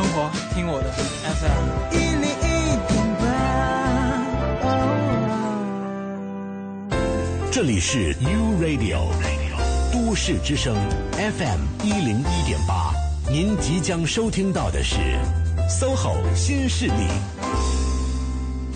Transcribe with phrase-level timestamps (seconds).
[0.00, 0.90] 生活，听我的
[1.24, 2.32] FM 一零一
[2.88, 3.22] 点八。
[7.52, 9.10] 这里是 U Radio
[9.92, 10.74] 都市之声
[11.12, 12.94] FM 一零一点八，
[13.30, 14.96] 您即将收听到的是
[15.68, 16.92] SOHO 新势力。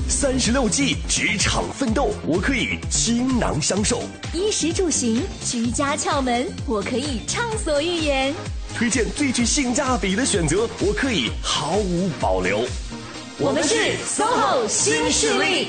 [0.07, 4.03] 三十六计，职场奋斗，我可以倾囊相授；
[4.35, 8.35] 衣食住行，居家窍门，我可以畅所欲言；
[8.77, 12.65] 推荐最具性价比的选择，我可以毫无保留。
[13.39, 13.75] 我们是
[14.05, 15.69] SOHO 新势力。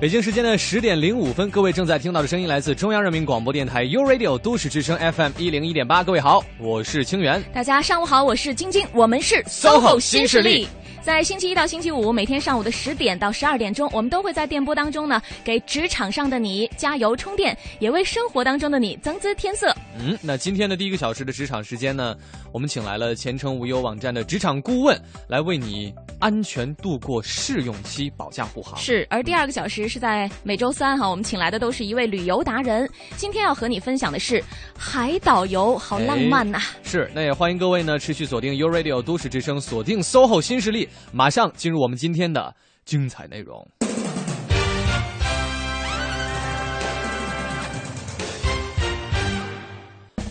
[0.00, 6.02] 北京时间的十点零五分，各位正在听到的声音来自中央人民广播电台 u Radio 都市之声 FM 一零一点八。
[6.02, 7.40] 各位好，我是清源。
[7.54, 8.84] 大家上午好，我是晶晶。
[8.92, 10.66] 我们是 SOHO 新势力。
[11.06, 19.72] 在星期一到星期五，每天上午的十点到十二点钟，我们都会在电波当中呢，给职场上的你加油充电，也为生活当中的你增姿添色。
[20.00, 22.16] 嗯，那今天的第一个小时的职场时间呢，
[22.50, 28.76] 我们请来了前程无忧网站的职场顾问，来为你安全度过试用期，保驾护航。
[28.76, 34.42] 是，而第二个小时是在每周三哈，我们请来的都是一位旅游达人，今天要和你分享的是
[34.76, 36.60] 海岛游，好浪漫呐！
[36.82, 40.88] 是，那也欢迎各位呢持续锁定 U Radio 都市之声，锁定 SOHO 新势力。
[41.12, 43.66] 马上进入我们今天的精彩内容。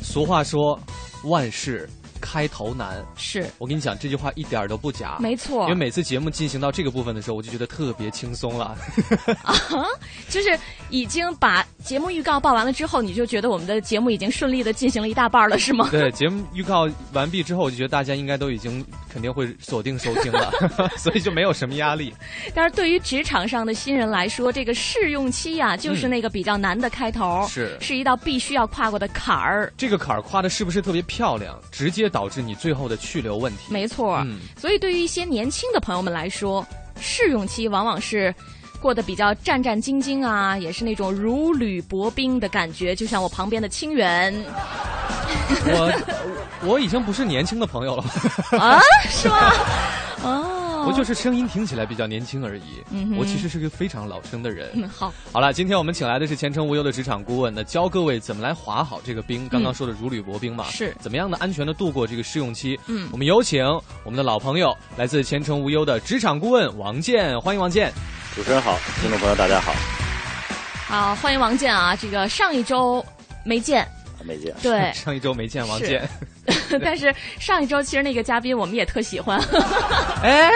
[0.01, 0.79] 俗话说，
[1.25, 1.89] 万事。
[2.21, 5.63] 开头难，是我跟你讲这句话一点都不假，没错。
[5.65, 8.75] 因为每次节目进行到这个部分的时候，我就觉得特别轻松了。
[9.43, 9.53] 啊，
[10.27, 10.57] 就是
[10.89, 15.87] 已经把节目预告报完了之后，你就觉得我们的节目已经顺利的进行了一大半了，是吗？
[15.91, 20.51] 对，节目预告完毕之后，我就觉得大家应该都已经肯定会锁定收听了，
[20.97, 22.11] 所以就没有什么压力。
[22.55, 29.71] 但是对于职场上的新人来说，这个试用期呀，就是那个比较难的开头，是是一道必须要跨过的坎儿。
[29.77, 31.55] 这个坎儿跨的是不是特别漂亮？
[31.71, 32.05] 直接。
[32.15, 34.23] 导致你最后的去留问题，没错。
[34.25, 36.65] 嗯，所以对于一些年轻的朋友们来说，
[36.97, 38.33] 试用期往往是
[38.79, 42.95] 过得比较战战兢兢啊，也是那种如履薄冰的感觉。
[42.95, 44.33] 就像我旁边的清源，
[45.65, 45.91] 我
[46.63, 48.03] 我已经不是年轻的朋友了
[48.59, 48.79] 啊？
[49.09, 49.37] 是吗？
[50.23, 50.51] 啊。
[50.85, 54.69] 我就是声音听起来比较年轻而已，嗯我其实是个非常老生的人。
[54.75, 59.49] 嗯好，好了，今天我们请来的是前程无忧的职场顾问，那教各位怎么来滑好这个冰。
[59.49, 62.79] 刚刚说的如履薄冰嘛，是怎么样的安全的度过这个试用期？
[62.85, 63.65] 嗯，我们有请
[64.03, 67.91] 我们的老朋友，来自前程无忧的职场顾问王健，欢迎王健。
[68.35, 69.71] 主持人好，听众朋友大家好。
[70.87, 71.95] 好，欢迎王健啊！
[71.95, 73.03] 这个上一周
[73.45, 73.87] 没见。
[74.25, 76.05] 没见，对， 上一周没见王健，
[76.83, 79.39] 但是上一周其实那个嘉宾我们也特喜欢。
[80.21, 80.51] 哎，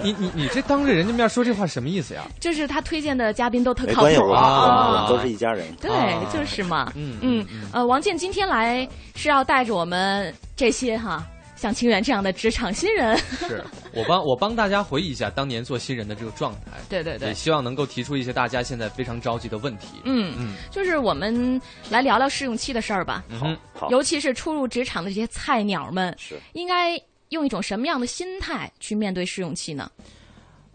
[0.00, 2.22] 你你你这当着人家面说这话什么意思呀？
[2.38, 5.66] 就是他推荐的嘉宾都特靠谱啊，都是一家人。
[5.80, 5.90] 对，
[6.32, 6.92] 就是嘛。
[6.94, 8.86] 嗯嗯呃，王健今天来
[9.16, 11.26] 是要带着我们这些哈。
[11.58, 16.78] 像清源这样的职场新人， 是我帮我帮大家回忆一下当年做新人的这个状态。
[16.88, 19.88] 对对对，也希望能够提出一些大家现在非常着急的问题。
[20.04, 21.60] 嗯嗯，就是我们
[21.90, 23.24] 来聊聊试用期的事儿吧。
[23.74, 26.96] 好，尤其是初入职场的这些菜鸟们，是应该
[27.30, 29.90] 用一种什么样的心态去面对试用期呢？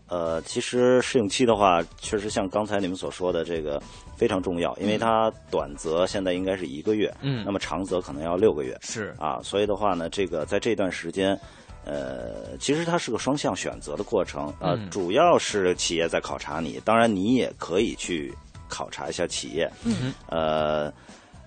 [0.09, 3.81] 呃，其实试用期的话，确实像刚才你们所说的这个。
[4.23, 11.37] 非常重要，因为它短则现在应该是一个月，嗯，那么长则可能要六个月，是啊，所以的话呢，这个在这段时间，
[11.83, 18.33] 呃，其实它是个双向选择的过程，呃，主要是企业在考察你，当然你也可以去
[18.69, 20.93] 考察一下企业，嗯，呃，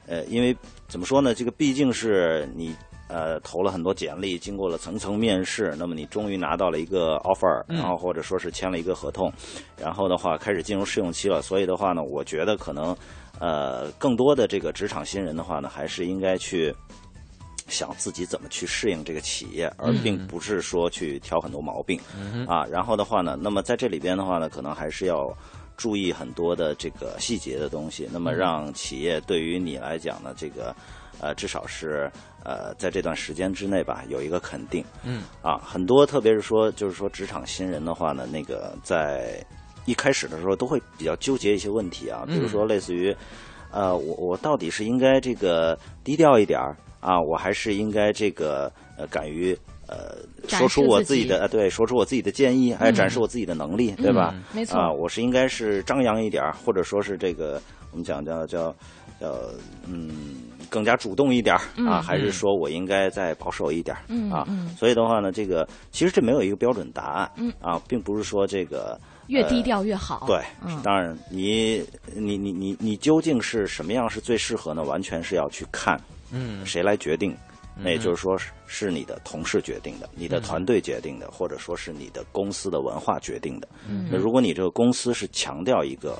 [0.06, 0.54] 呃，因为
[0.86, 2.76] 怎么说呢，这个毕竟是你。
[3.08, 9.32] 呃，投了很多简历，经过了层层面试，那么你终于拿到了一个 offer，然后或者说是签了一个合同，
[9.78, 11.40] 然后的话开始进入试用期了。
[11.40, 12.96] 所以的话呢，我觉得可能，
[13.38, 16.74] 呃，更多的这个职场新人的话呢，还是应该去
[17.68, 22.00] 想自己怎么去适应这个企业，而并不是说去挑很多毛病
[22.48, 22.64] 啊。
[22.66, 25.32] 然后的话呢，那么在这里边的话呢，可能还是要
[25.76, 30.74] 注意很多的这个细节的东西，那么让企业对于你来讲呢，这个
[31.20, 32.10] 呃，至少是。
[32.48, 34.84] 呃，在这段时间之内吧，有一个肯定。
[35.02, 39.44] 嗯，啊，很多，特别是说，就是说，职场新人的话呢，那个在
[39.84, 43.12] 一开始的时候都会比较纠结一些问题啊，比如说，类似于，
[43.72, 49.52] 呃，我我到底是应该这个低调一点儿啊，我还是应该这个呃，敢于
[49.88, 50.14] 呃，
[50.46, 54.32] 说出我自己的，对，说出我自己的建议，还展示我自己的能力，对吧？
[54.52, 54.78] 没错。
[54.78, 57.60] 啊，我是应该是张扬一点儿，或者说是这个
[57.90, 58.72] 我们讲叫叫
[59.20, 59.34] 叫
[59.84, 60.45] 嗯。
[60.68, 61.56] 更加主动一点
[61.88, 63.96] 啊，还是说我应该再保守一点
[64.30, 64.46] 啊？
[64.76, 67.30] 所以的话呢，这个其实这没有一个标准答案
[67.60, 68.98] 啊，并不是说这个
[69.28, 70.24] 越低调越好。
[70.26, 71.84] 对，嗯当然你
[72.14, 74.82] 你你你你究竟是什么样是最适合呢？
[74.82, 77.36] 完全是要去看嗯谁来决定。
[77.78, 83.68] 那也就是说，是是你的同事决定的，你的团队决定的，或者说是你的公司的文化决定的。
[84.10, 86.16] 那如果你这个公司是强调一个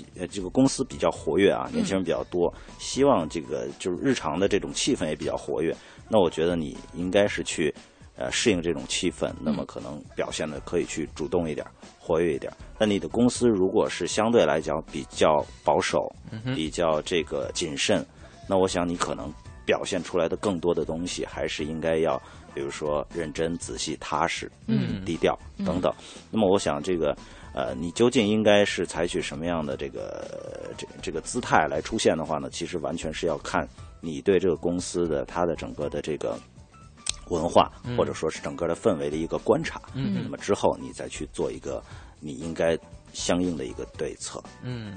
[0.00, 5.76] 比呃这个公司比较活跃啊，年轻人比较多，希望这个就是日常的这种气氛也比较活跃，
[6.08, 7.74] 那我觉得你应该是去
[8.16, 11.66] 呃适应这种气氛，那么可能表现的可以去主动一点，
[11.98, 12.52] 活跃一点。
[12.78, 16.10] 那你的公司如果是相对来讲比较保守，
[16.54, 18.04] 比较这个谨慎，
[18.48, 19.32] 那我想你可能
[19.66, 22.20] 表现出来的更多的东西，还是应该要，
[22.54, 25.92] 比如说认真、仔细、踏实、嗯低调等等。
[26.30, 27.16] 那么我想这个。
[27.52, 32.48] 呃，你究竟应该是采取什么样的这个呃这这个姿态来出现的话呢？
[32.48, 33.68] 其实完全是要看
[34.00, 36.38] 你对这个公司的它的整个的这个
[37.28, 37.68] 文化，
[37.98, 39.82] 或者说是整个的氛围的一个观察。
[39.94, 41.82] 嗯那么之后你再去做一个
[42.20, 42.78] 你应该
[43.12, 44.40] 相应的一个对策。
[44.62, 44.94] 嗯，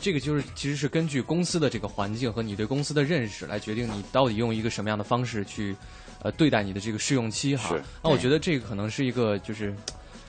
[0.00, 5.76] 这个就是其实是根据公司的这个环境和你对公司的认识来决定你到底用一个什么样的方式去
[6.22, 7.76] 呃对待你的这个试用期哈。
[8.02, 9.74] 那我觉得这个可能是一个就是。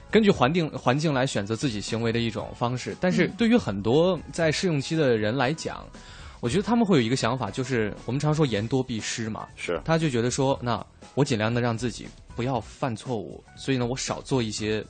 [0.10, 5.82] 根据环境环境来选择自己行为的一种方式，但是对于很多在试用期的人来讲，
[6.42, 10.86] 我觉得他们会有一个想法，就是我们常说言多必失嘛，是他就觉得说，那
[11.16, 14.84] 我尽量的让自己不要犯错误，所以呢，我少做一些，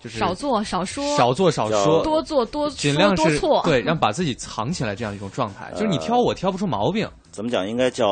[0.00, 3.62] 就是少做少说，少做少说，多做多尽量是多错。
[3.62, 7.68] 对，让把自己藏起来这样一种状态， 就是你挑我挑不出毛病，怎么讲？
[7.68, 8.06] 应该叫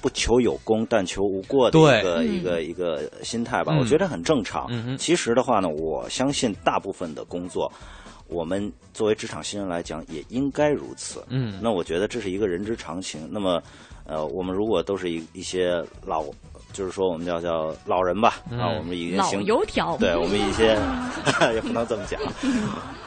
[0.00, 3.72] 不求有功，但求无过的一个、嗯一个一个心态吧。
[3.74, 4.66] 嗯我觉得很正常。
[4.70, 7.70] 嗯其实的话呢，我相信大部分的工作，
[8.28, 11.24] 我们作为职场新人来讲，也应该如此。
[11.28, 13.28] 嗯那我觉得这是一个人之常情。
[13.30, 13.62] 那么，
[14.06, 16.24] 呃，我们如果都是一一些老，
[16.72, 20.76] 就是说我们叫叫老人吧，嗯啊，我们已经老形油条，对我们一些
[21.54, 22.20] 也不能这么讲，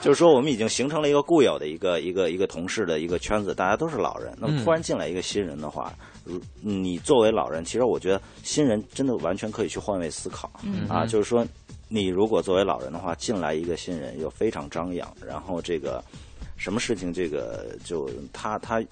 [0.01, 4.33] 就是说我们已经形成了一个固有的一个一个一个同事的一个圈子，大家都是老人。
[4.39, 6.12] 那么突然进来一个新人的话，如
[6.61, 10.51] 你作为老人，其实我觉得新人真的完全可以去换位思考、
[10.87, 11.45] 啊，就是说
[11.87, 16.03] 你如果作为老人的话，进来一个新人又非常张扬，然后这个
[16.57, 18.83] 什么事情这个就他他。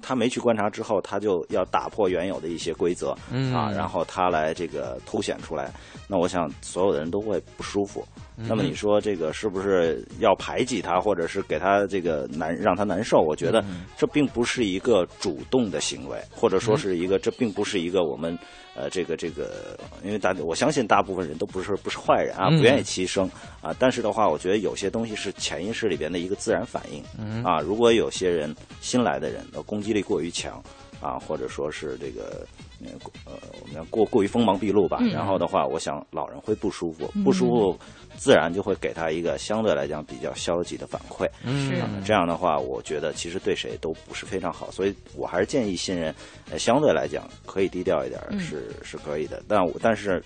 [0.00, 5.72] 他没去观察之后，他就要打破原有的一些规则，嗯啊，然后他来这个凸显出来，
[6.06, 8.06] 那我想所有的人都会不舒服。
[8.46, 13.18] 那么你说这个是不是要排挤他，或者是给他这个难让他难受？
[13.18, 13.64] 我觉得
[13.96, 18.38] 这并不是一个主动的行为，或者说是一个这并不是一个我们
[18.76, 23.28] 呃这个这个，因为大我相信大部分人都不是不是坏人啊，嗯不愿意牺牲
[23.60, 23.74] 啊。
[23.76, 27.02] 但是的话，我觉得有些东西是潜意识里边的一个自然反应
[27.42, 27.58] 啊。
[27.60, 30.62] 如果有些人新来的人的攻击力过于强
[31.00, 32.46] 啊，或者说是这个。
[32.84, 32.92] 呃，
[33.24, 37.78] 呃我们要过过于锋芒毕露吧，嗯然后的话，我想老人会不舒服，不舒服，
[38.16, 41.28] 自然就会给他一个相对来讲比较消极的反馈。
[41.44, 41.72] 嗯
[42.04, 46.14] 这样的话，我觉得其实对谁都不是非常好，所以我还是建议新人，
[46.50, 49.42] 呃，相对来讲可以低调一点是、是可以的。
[49.48, 50.22] 但我但是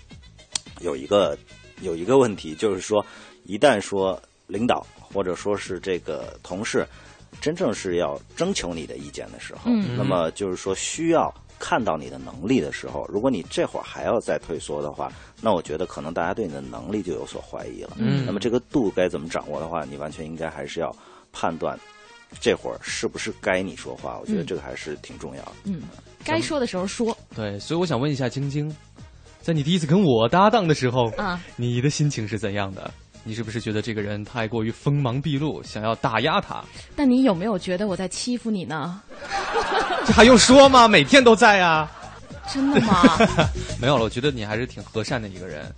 [0.81, 1.37] 有一个
[1.81, 3.03] 有一个问题，就是说，
[3.45, 6.87] 一旦说领导或者说是这个同事，
[7.41, 11.33] 真正是要征求你的意见的时候，嗯那么就是说需要。
[11.65, 15.09] 看到你的能力的时候，如果你这会儿还要再退缩的话，
[15.41, 17.91] 那我觉得可能大家对你的能力就有所怀疑了。
[17.95, 20.93] 嗯那么这个度该怎么掌握的话，你完全应该还是要
[21.31, 21.79] 判断
[22.41, 24.19] 这会儿是不是该你说话。
[24.19, 25.51] 我觉得这个还是挺重要的。
[25.63, 25.83] 嗯，
[26.25, 28.69] 该说的时候说对，所以我想问一下晶晶，
[29.41, 31.39] 在你第一次跟我搭档的时候，啊。
[31.55, 32.91] 你的心情是怎样的？
[33.23, 36.63] 你是不是觉得这个人太过于锋芒毕露，想要打压他？
[36.95, 39.01] 但你有没有觉得我在欺负你呢？
[40.05, 40.87] 这还用说吗？
[40.87, 41.89] 每天都在啊。
[42.53, 43.17] 真的吗？
[43.79, 45.73] 没有了，我觉得你还是挺和善的一个人，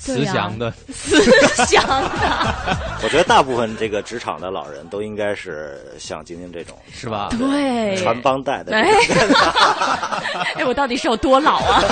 [0.00, 0.72] 慈祥的。
[0.92, 1.16] 慈
[1.64, 8.74] 祥的，我觉得大部分这个职场的老人都应该是像晶晶这种，是吧对，传帮带的。
[8.74, 8.90] 哎，
[10.56, 11.84] 哎，我到底是有多老啊？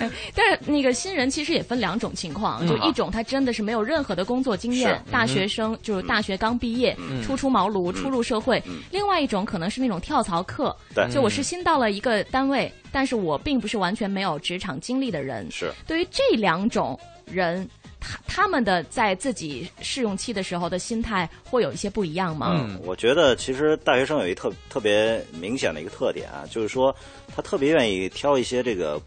[0.00, 11.08] 哎 但是那个新人其实也分两种情况，就一种他真的是没有任何的工作经验，大学生就是大学刚毕业，初出茅庐，初入社会；另外一种可能是那种跳槽客，对。
[11.10, 15.46] 就我是新到了一个单位，但是我并不是完全没有职场经历的人。
[15.50, 15.72] 是。
[15.86, 17.68] 对于这两种人，
[18.00, 22.50] 他他们的在自己试用期的时候的心态会有一些不一样吗？
[22.52, 22.78] 嗯。
[22.84, 26.94] 我觉得其实大学生有一特特别明显的一个特点啊，就是说
[27.34, 29.00] 他特别愿意挑一些这个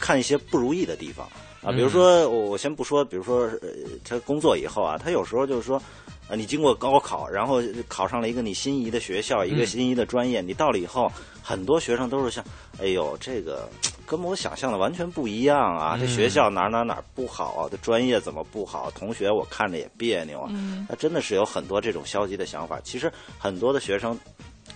[0.00, 1.28] 看一些不如意的地方
[1.62, 3.68] 啊，比如说我我先不说，比如说呃
[4.02, 5.80] 他工作以后啊，他有时候就是说。
[6.28, 11.10] 啊，你经过高考，然后考上了一个你心仪的学校，一个心仪的专业，你到了以后，
[11.42, 12.44] 很多学生都是像，
[12.80, 13.68] 哎呦，这个
[14.06, 15.98] 跟我想象的完全不一样啊！
[15.98, 17.68] 这学校哪哪哪不好啊？
[17.68, 18.88] 这专业怎么不好？
[18.92, 20.52] 同学我看着也别扭啊！
[20.88, 22.80] 那真的是有很多这种消极的想法。
[22.84, 24.16] 其实很多的学生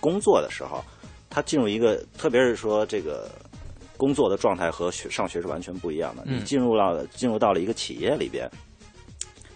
[0.01, 0.83] 工作的时候，
[1.29, 3.31] 他进入一个，特别是说这个
[3.97, 6.23] 工作的状态和学上学是完全不一样的。
[6.25, 8.49] 你进入到进入到了一个企业里边，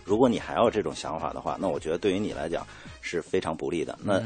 [0.03, 2.65] 如果你还有这种想法的话，那我觉得对于你来讲
[3.01, 3.97] 是非常不利的。
[4.03, 4.21] 那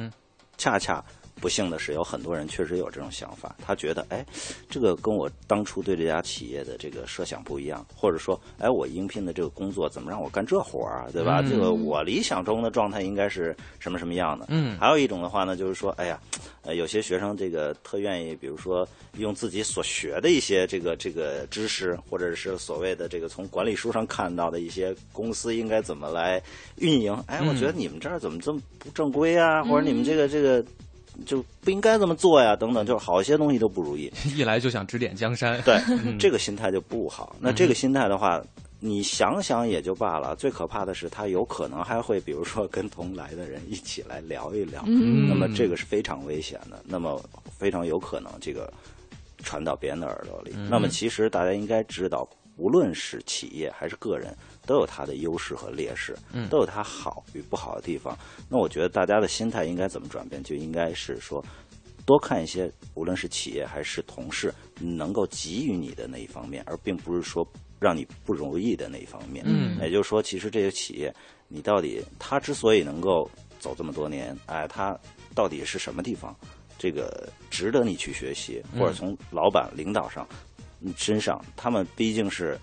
[0.57, 1.03] 恰恰。
[1.41, 4.25] 不幸的是，有很多人确实有这种想法，他觉得，哎，
[4.69, 11.41] 这个跟我当初对这家企业的这个设想不一样，或者说，哎，我应聘的这个工作怎么让我干这活儿啊，对吧？
[11.41, 14.45] 这个我理想中的状态应该是什么什么样的？
[14.49, 16.17] 嗯，还有一种的话呢，就是说，哎呀，
[16.61, 18.87] 呃，有些学生这个特愿意，比如说
[19.17, 26.41] 用自己所学的一些这个这个知识，或者是所谓的这个从管理书上看到的一些公司应该怎么来
[26.77, 29.61] 运营，哎，我觉得你们这儿怎么这么不正规啊？
[29.65, 30.63] 或者你们这个这个。
[31.25, 34.11] 就不应该这么做呀，等等，就是好些东西都不如意。
[34.35, 35.79] 一来就想指点江山，对，
[36.19, 37.35] 这个心态就不好。
[37.39, 38.41] 那这个心态的话，
[38.79, 40.35] 你想想也就罢了。
[40.35, 46.81] 最可怕的是，他有可能还会，比如说跟同来的人一起来聊一聊，那么这个是非常危险的。
[46.85, 47.21] 那么
[47.57, 48.71] 非常有可能这个
[49.43, 50.53] 传到别人的耳朵里。
[50.69, 52.27] 那么其实大家应该知道，
[52.57, 54.35] 无论是企业还是个人。
[54.65, 56.17] 都有它的优势和劣势，
[56.49, 58.17] 都有它好与不好的地方。
[58.49, 60.41] 那我觉得大家的心态应该怎么转变？
[60.41, 61.43] 就应该是说，
[62.05, 67.45] 多看一些，无论是企业还是同事，能够给予你的那一方面，而并不是说
[67.79, 69.43] 让你不容易的那一方面。
[69.45, 71.13] 嗯，也就是说，其实这些企业，
[71.47, 73.29] 你到底它之所以能够
[73.59, 74.97] 走这么多年，哎，它
[75.35, 76.33] 到底是什么地方，
[76.77, 80.25] 这个值得你去学习，或者从老板领导上
[80.95, 82.57] 身上，他们毕竟是。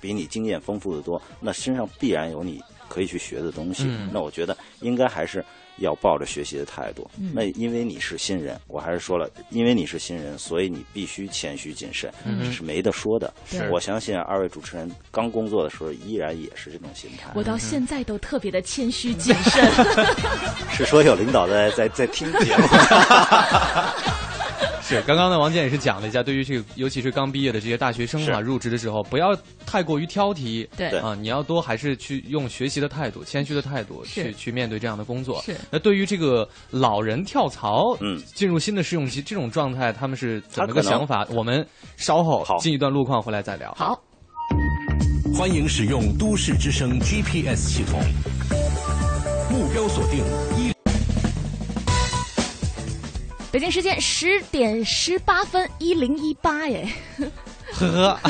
[0.00, 3.84] 比你经验丰富的多，那身上必然有你可以去学的东西。
[4.12, 5.44] 那我觉得应该还是
[5.78, 7.08] 要抱着学习的态度。
[7.32, 12.12] 那因为你是新人，我还是说了，因为你是新人，所以你必须谦虚谨慎，
[12.42, 13.32] 这是没得说的。
[13.70, 17.30] 我相信二位主持人刚工作的时候依然也是这种心态。
[17.34, 19.70] 我到现在都特别的谦虚谨慎。
[20.72, 22.64] 是说有领导在在在听节目。
[24.88, 35.42] 是，刚刚呢，王健也是讲了一下，对于这个，尤其是刚毕业的这些大学生啊，入职的时候不要太过于挑剔，对啊，你要多还是去用学习的态度、谦虚的态度去去面对这样的工作。
[35.42, 41.26] 是，那对于这个老人跳槽，嗯，进入新的试用期这种状态，他们是怎么个想法？
[41.34, 41.62] 我们
[41.98, 43.70] 稍后进一段路况回来再聊。
[43.76, 43.94] 好，
[45.34, 48.00] 欢迎使用都市之声 GPS 系统，
[49.50, 50.24] 目标锁定
[50.56, 50.57] 一。
[53.50, 56.86] 北京时间十点十八分，一零一八耶，
[57.72, 58.20] 呵呵，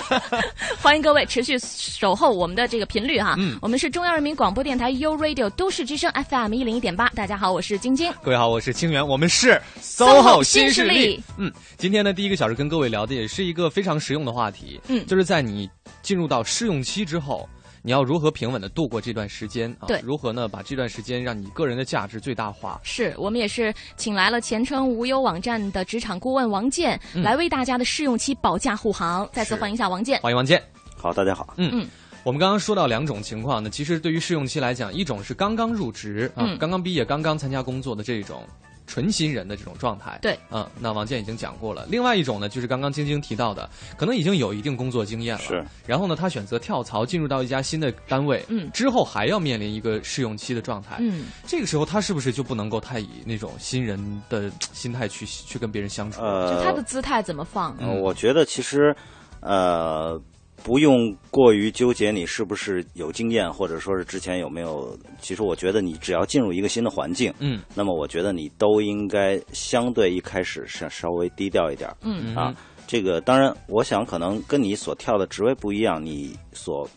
[0.82, 15.70] 欢迎各位持续守候我们的这个频率哈，嗯，我们是中央人民广播电台 U Radio 都市之声 FM 一零一点八，大家好，我是晶晶，各位好，我是清源，我们是 SOHO 新势力，嗯，今天呢第一个小时跟各位聊的也是一个非常实用的话题，嗯，就是在你
[16.02, 17.48] 进入到试用期之后。
[17.82, 19.86] 你要如何平稳的度过这段时间啊？
[19.86, 20.46] 对，如何呢？
[20.46, 22.78] 把这段时间让你个人的价值最大化。
[22.82, 29.26] 是我们也是请来了前程无忧网站的职场顾问王健，来为大家的试用期保驾护航。
[29.32, 30.20] 再次欢迎一下王健。
[30.20, 30.62] 欢迎王健。
[30.94, 31.54] 好，大家好。
[31.56, 31.88] 嗯嗯，
[32.22, 38.42] 我们刚刚说到两种情况呢，其实对于试用期来讲，一种是刚刚入职啊，刚刚毕业、刚刚参加工作的这种。
[38.90, 41.86] 纯新人的这种状态，对，嗯，那王健已经讲过了。
[41.88, 45.64] 另外一种呢，就是刚刚晶晶提到的，可能已经有一定工作经验了，是。
[45.86, 56.20] 然后呢，他选择跳槽进入到一家新的单位，嗯，之后还要面临一个试用期的状态，嗯，这个时候他是不是就不能够太以那种新人的心态去去跟别人相处？
[56.20, 57.76] 呃，就他的姿态怎么放？
[57.78, 58.92] 嗯我觉得其实，
[59.38, 60.20] 呃。
[60.62, 64.96] 不用过于纠结你是不是有经验，或者说是之前有没有。
[65.20, 72.54] 其实我觉得你只要进入一个新的环境，嗯，那么我觉得你都应该相对一开始是稍微低调一点，嗯啊。
[72.86, 76.88] 这个当然，我想可能跟你所跳的职位不一样，你所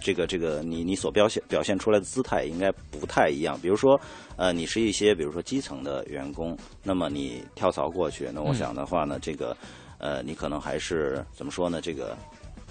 [0.00, 3.58] 这个这个你你所表现表现出来的姿态应该不太一样。
[3.60, 4.00] 比如说，
[4.36, 9.56] 呃，你是一些比如说基层的员工，那么你跳槽过去，那我想的话呢，这个
[9.98, 11.80] 呃，你可能还是怎么说呢？
[11.80, 12.16] 这个。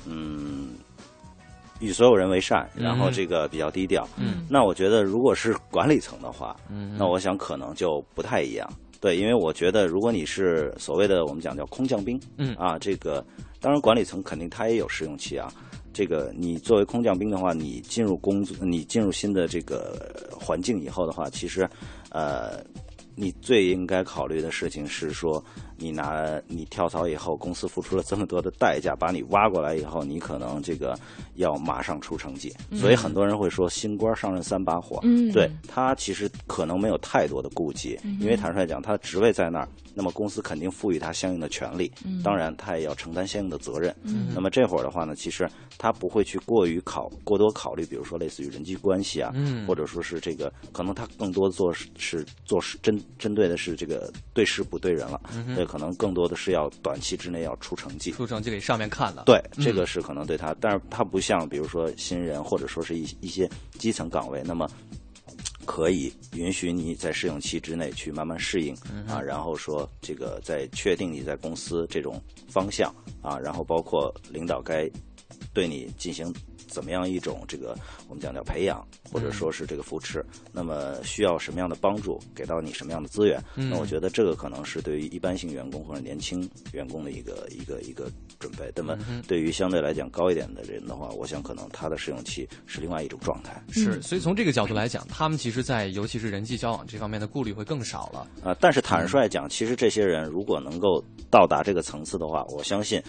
[0.05, 0.69] 嗯，
[1.79, 4.07] 与所有人为善，然后这个比较低调。
[4.17, 8.69] 嗯，那我觉得如果是管理层的话，嗯，那我想可能就不太一样。
[8.99, 13.25] 对，因为我觉得如果你是所谓的我们讲叫空降兵，嗯啊，这个
[13.59, 15.51] 当然管理层肯定他也有试用期啊。
[15.93, 21.67] 这个你作为空降兵的话，你进入工作，你进入新的这个环境以后的话，其实
[22.11, 22.63] 呃，
[23.15, 25.43] 你最应该考虑的事情是说，
[25.81, 30.97] 你拿你跳槽以后，公司付出了这么多的代价把你挖过来以后，你可能这个
[31.35, 32.53] 要马上出成绩。
[32.73, 41.91] 所以很多人会说新官上任三把火，嗯对他其实可能没有太多的顾忌，因为坦率讲，他的职位在那儿，那么公司肯定赋予他相应的权利，
[42.23, 43.95] 当然他也要承担相应的责任。
[44.33, 49.33] 那么这会儿的话呢，其实他不会去过于考过多考虑，比如说类似于人际关系啊，
[49.67, 55.19] 或者说是这个，可能他更多做是是做事针针对的是这个对事不对人了，
[55.55, 58.11] 对，可能更多的是要短期之内要出成绩。
[58.11, 59.23] 出成绩给上面看了。
[59.25, 63.49] 对，这个是可能对他，但是他不像比如说新人或者说是一一些
[63.79, 64.69] 基层岗位，那么
[65.65, 68.75] 可以允许你在试用期之内去慢慢适应
[69.07, 74.89] 啊，然后说这个在确定你在公司这种方向啊，然后包括领导该
[75.53, 76.33] 对你进行
[76.71, 83.39] 怎么样一种这个我们讲叫培养，或者说是这个扶持，那么需要什么样的帮助，给到你什么样的资源？
[83.55, 88.09] 那我觉得这个可能是对于一般性员工或者年轻员工的一个一个一个
[88.39, 88.71] 准备。
[88.75, 88.97] 那么
[89.27, 93.61] 对于相对来讲高一点的人的话，我想可能他的试用期是另外一种状态。
[93.69, 98.27] 是，所以从这个角度来讲，他们其实，在尤其是人际交往这方面的顾虑会更少了。
[98.43, 103.01] 啊、但是坦率讲，其实这些人如果能够到达这个层次的话，我相信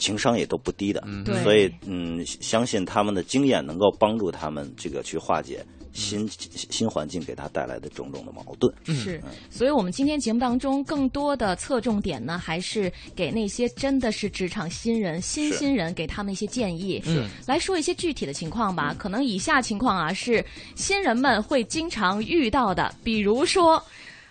[0.00, 1.00] 情商也都不低的。
[1.06, 8.72] 嗯所以嗯，相信他们的经验能够帮助他们这个去化解新、新环境给他带来的种种的矛盾。
[8.86, 17.02] 是，所以我们今天节目当中更多的侧重点呢，还是给那些真的是职场新人、新新人，给他们一些建议。
[17.06, 18.94] 嗯，来说一些具体的情况吧。
[18.98, 20.44] 可能以下情况啊，是
[20.76, 23.82] 新人们会经常遇到的，比如说，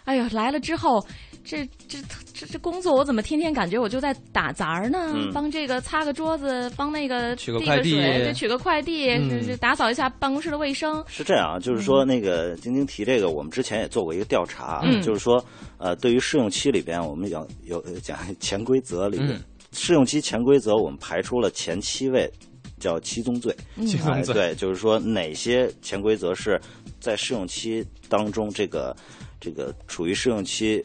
[0.05, 1.05] 哎呀，来了之后。
[1.49, 1.97] 这这
[2.31, 5.11] 这这工作，我怎么天天感觉我就在打杂儿呢？
[5.15, 11.03] 嗯帮这个擦个桌子，帮那个递取个快递水，这取个快递，嗯是是打扫一下办公室的卫生。
[11.07, 15.43] 是这样啊，就是说那个晶晶提这个，我们之前也做过一个调查，嗯就是说
[15.79, 19.41] 呃，对于试用期里边，我们讲有呃讲潜规则里边，嗯
[19.71, 22.31] 试用期潜规则我们排出了前七位，
[22.79, 23.55] 叫七宗罪。
[23.87, 26.61] 七宗罪哎对，就是说哪些潜规则是
[26.99, 28.95] 在试用期当中，这个
[29.39, 30.83] 这个处于试用期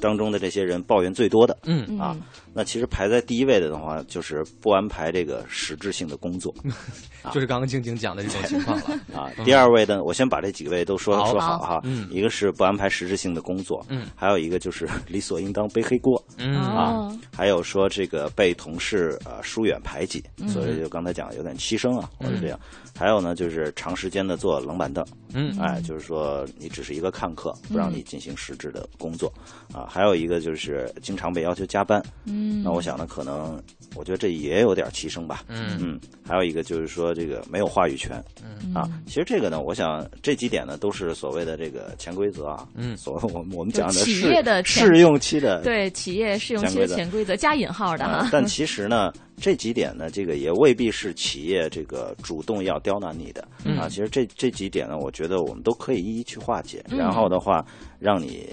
[0.00, 1.56] 当中的这些人抱怨最多的。
[1.64, 2.16] 嗯啊，
[2.54, 6.54] 那其实排在第一位的的话，就是不安排这个实质性的工作
[7.32, 9.00] 就是刚刚静静讲的这种情况了。
[9.18, 9.30] 啊。
[9.44, 11.32] 第二位呢，我先把这几位都说好。
[11.32, 11.80] 说好哈。
[11.84, 12.06] 嗯。
[12.10, 16.54] 一个是不安排实质性的工作，嗯，还有一个就是 理所应当背黑锅，嗯。
[16.60, 20.48] 哦，还有说这个被同事呃疏远排挤，嗯。
[20.48, 22.60] 所以就刚才讲有点牺牲啊，或者这样。
[22.96, 25.58] 还有呢，就是长时间的坐冷板凳，嗯。
[25.58, 29.32] 哎，就是说你只是一个看客，不让你进行实质的工作。
[29.72, 29.88] 啊。
[29.88, 33.62] 还有一个就是经常被要求加班，嗯，那我想呢，可能
[33.94, 35.44] 我觉得这也有点提升吧。
[35.48, 48.20] 嗯嗯，还有一个就是说这个没有话语权，嗯啊，其实这个呢，我想这几点呢都是所谓的这个潜规则啊，嗯所谓我们我们讲的企试业的试用期的对企业试用期的潜规则加引号的哈。
[48.22, 53.46] 呃但其实呢，这几点呢，这个也未必是企业这个主动要刁难你的、
[53.78, 53.88] 啊。
[53.88, 57.64] 其实这这几点呢，我觉得我们都可以一一去化解，嗯然后的话，
[57.98, 58.48] 让你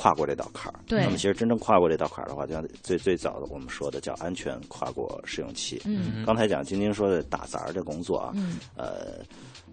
[0.00, 0.80] 跨过这道坎儿。
[0.86, 5.82] 对那么其实真正跨过这道坎儿的话，就像最最早的我们说的叫安全跨过试用期。
[5.84, 9.18] 嗯刚才讲晶晶说的打杂儿的工作啊，嗯呃。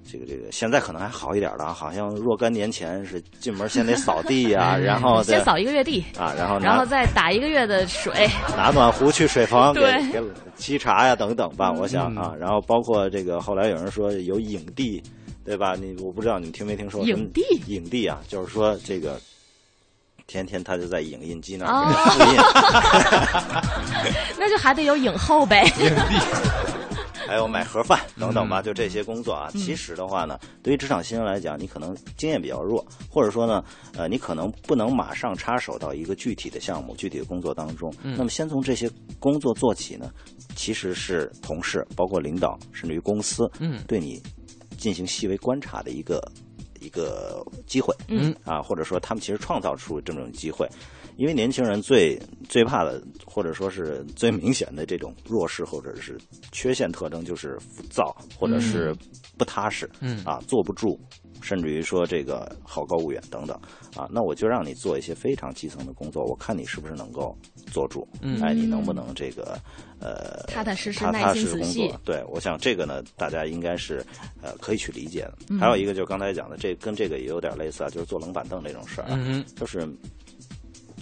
[0.09, 8.25] 这个这个现在可能还好一点了啊，好像若干年前是进门先得扫地 呀、然后再先扫一个月地，啊，然后拿然后再打一个月的水。
[8.55, 9.81] 拿暖壶去水房给
[10.13, 10.21] 给
[10.57, 15.03] 沏茶呀等等吧，我想啊，然后包括这个后来有人说有影帝，
[15.43, 15.75] 对吧？
[15.75, 19.19] 你我不知道你们听没听说影帝影帝啊，就是说这个
[20.27, 22.35] 天天他就在影印机那哦儿复印，
[24.37, 25.65] 那就还得有影后呗。
[27.27, 29.49] 还有买盒饭等等嗯吧，就这些工作啊。
[29.51, 33.61] 其实的话呢，对于职场新人来讲，你可能经验比较弱，或者说呢，
[33.97, 37.93] 呃，你可能不能马上插手到一个具体的项目、具体的工作当中。
[38.03, 40.09] 嗯那么先从这些工作做起呢，
[40.55, 44.21] 其实是同事、包括领导，甚至于公司，嗯对你
[44.77, 46.21] 进行细微观察的一个
[46.87, 47.93] 一个机会。
[48.07, 50.65] 嗯啊，或者说他们其实创造出这种机会。
[51.17, 52.15] 因为年轻人最
[52.47, 56.15] 最怕的，或者说是最明显的这种弱势或者是
[56.51, 58.95] 缺陷特征，就是浮躁，或者是
[59.35, 60.99] 不踏实，嗯啊，坐不住，
[61.41, 63.59] 甚至于说这个好高骛远等等，
[63.95, 67.35] 啊，那我就让你做一些非常基层的工作，我看你是不是能够
[67.71, 69.59] 做住，嗯哎，你能不能这个
[69.99, 72.01] 呃踏踏实实踏耐踏实实工心仔细作？
[72.03, 74.05] 对，我想这个呢，大家应该是
[74.41, 75.37] 呃可以去理解的。
[75.49, 79.87] 嗯还有一个就是刚才讲的，这跟这个也有点类似啊，就是坐冷板凳这种事儿啊，嗯就是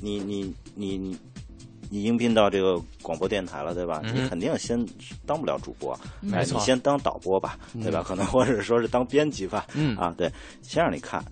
[0.02, 1.18] 你你你你
[1.96, 4.02] 你应聘到这个广播电台了，对吧？
[4.04, 4.86] 嗯你肯定先
[5.26, 8.04] 当不了主播，哎，你没错先当导播吧，对吧？
[8.06, 10.30] 可能或者说是当编辑吧，嗯啊，对，
[10.62, 11.24] 先让你看。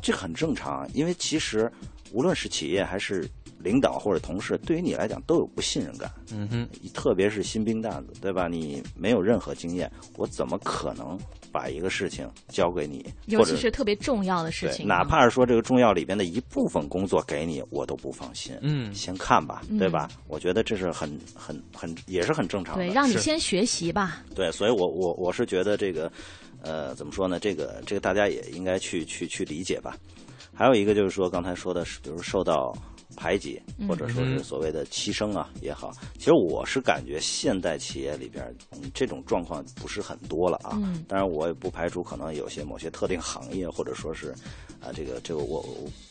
[0.00, 1.70] 这很正常，因为其实
[2.10, 3.28] 无论是企业还是
[3.58, 6.10] 领导或者同事，对于你来讲都有不信任感。
[6.32, 8.48] 嗯哼，特别是新兵蛋子，对吧？
[8.48, 11.18] 你没有任何经验，我怎么可能
[11.50, 13.04] 把一个事情交给你？
[13.26, 18.56] 尤其是特别重要的事情，哪怕是说这个重要里边的一部分工作给你，我都不放心。
[18.62, 20.08] 嗯，先看吧，对吧？
[20.28, 22.84] 我觉得这是很很很也是很正常的。
[22.84, 24.22] 对，让你先学习吧。
[24.34, 26.10] 对，所以我我我是觉得这个，
[26.62, 27.40] 呃，怎么说呢？
[27.40, 29.96] 这个这个大家也应该去去去理解吧。
[30.54, 32.74] 还有一个就是说，刚才说的是，比如受到
[33.16, 38.54] 排挤，或者说是所谓的牺牲啊也好，其实我是感觉现代企业里边
[38.94, 40.78] 这种状况不是很多了啊。
[41.08, 44.30] 当然，我也不排除可能有些某些特定行业，或者说是
[44.80, 45.64] 啊，这个这个我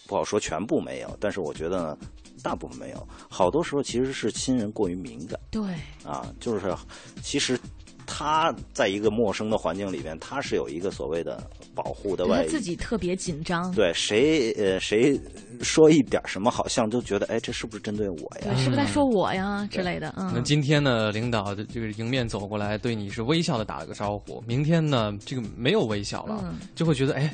[0.07, 1.97] 不好说全部没有，但是我觉得呢，
[2.43, 3.07] 大部分没有。
[3.29, 5.39] 好多时候其实是亲人过于敏感。
[5.51, 5.63] 对。
[6.03, 6.75] 啊，就是
[7.21, 7.59] 其实。
[8.07, 11.43] 他在一个陌生的环境里边，他是有一个所谓的
[11.75, 12.45] 保护的外衣。
[12.45, 13.71] 他自己特别紧张。
[13.73, 15.19] 对，谁呃谁
[15.61, 18.43] 说一点什么，好像都觉得哎，这是不是针对我呀？
[18.43, 20.13] 对，是不是在说我呀之类的？
[20.17, 20.31] 嗯。
[20.33, 24.41] 那今天呢，领导的这个迎面走过来，对你是微笑的打了个招呼。
[24.47, 27.31] 明天呢，这个没有微笑了，就会觉得哎，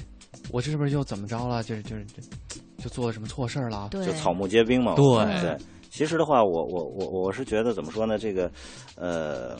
[0.51, 1.61] 我这是不是又怎么着了？
[1.61, 2.03] 就是就是
[2.77, 3.87] 就做了什么错事儿了？
[3.91, 4.95] 对，就草木皆兵嘛。
[4.95, 5.05] 对
[5.41, 5.55] 对。
[5.91, 8.17] 其实的话，我我我我是觉得怎么说呢？
[8.17, 8.51] 这个
[8.95, 9.55] 呃。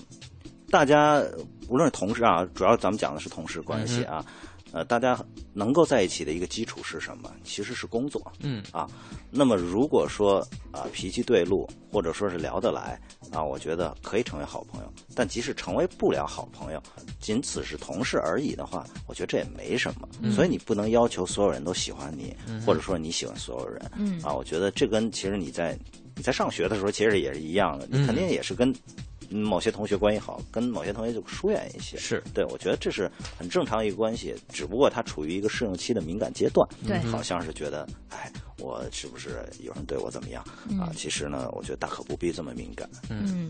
[0.70, 1.22] 大家
[1.68, 4.26] 无论是同事啊，主要咱们讲的是同事关系啊，
[4.72, 5.20] 呃，大家
[5.54, 7.32] 能够在一起的一个基础是什么？
[7.44, 8.90] 其实是工作，嗯啊。
[9.30, 10.40] 那么如果说
[10.72, 13.00] 啊脾气对路，或者说是聊得来
[13.32, 14.94] 啊，我觉得可以成为好朋友。
[15.14, 16.82] 但即使成为不了好朋友，
[17.20, 20.08] 仅此是同事而已的话，我觉得这也没什么。
[20.32, 24.34] 所以你不能要求所有人都喜欢你，或者说你喜欢所有人，嗯啊。
[24.34, 25.78] 我觉得这跟其实你在
[26.16, 28.74] 你在上学的时候其实也是一样的，你肯定也是跟。
[29.32, 31.98] 某些同学关系好，跟某些同学就疏远一些。
[31.98, 36.68] 是对，我觉得这是很正常一个关系，只不过他处于一个适应期的敏感阶段。
[36.88, 40.44] 对，好像是觉得，哎，我是不是有人对我怎么样
[40.80, 40.92] 啊？
[40.96, 42.90] 其实呢，我觉得大可不必这么敏感。
[43.10, 43.50] 嗯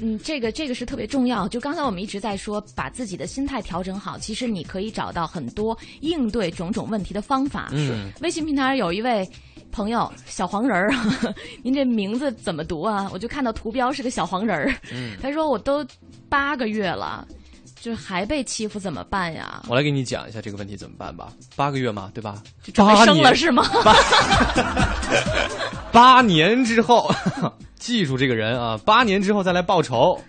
[0.00, 1.46] 嗯，这个这个是特别重要。
[1.48, 7.68] 就刚才我们一直在说，把自己的心态调整好，其实你可以找到很多应对种种问题的方法。
[7.72, 9.28] 嗯，微信平台有一位。
[9.70, 10.90] 朋友，小黄人儿，
[11.62, 13.08] 您这名字怎么读啊？
[13.12, 14.74] 我就看到图标是个小黄人儿。
[14.92, 15.86] 嗯，他说我都
[16.28, 17.26] 八个月了，
[17.80, 19.62] 就还被欺负，怎么办呀？
[19.68, 21.32] 我来给你讲一下这个问题怎么办吧。
[21.56, 22.42] 八个月嘛，对吧？
[22.72, 23.64] 准备生了是吗？
[23.84, 23.94] 八
[26.16, 27.10] 八年之后，
[27.78, 28.78] 记住这个人啊！
[28.84, 30.20] 八年之后再来报仇。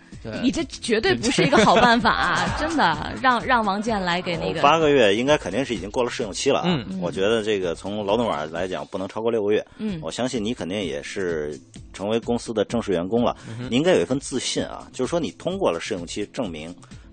[0.44, 3.12] 你这绝对不是一个好办法，真的。
[3.24, 6.66] 让让王健来给那个八个月，应该肯定是已经过了试用期了啊。
[6.68, 9.66] 嗯，我觉得这个从劳动法来讲，不能超过六个月。
[9.78, 11.60] 嗯，我相信你肯定也是
[11.92, 16.72] 成为公司的正式员工了，嗯你应该有一份自信啊，就是说你通过了试用期，证明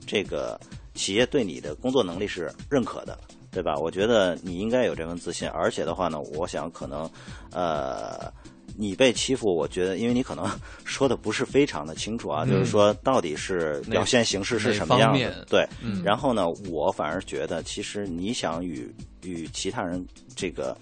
[0.08, 0.58] 这个
[0.94, 3.16] 企业对你的工作能力是认可的，
[3.52, 3.76] 对吧？
[3.76, 7.08] 我觉得你应该有这份自信，而且的话呢，我想可能，
[7.52, 8.32] 呃。
[8.76, 10.48] 你被欺负，我觉得，因为你可能
[10.84, 15.44] 说的不是非常的清楚啊，就是说到底是表现形式是什么样的？
[15.46, 15.66] 对，
[16.04, 18.94] 然后呢，我反而觉得，其实你想与
[19.24, 20.76] 与其他人这个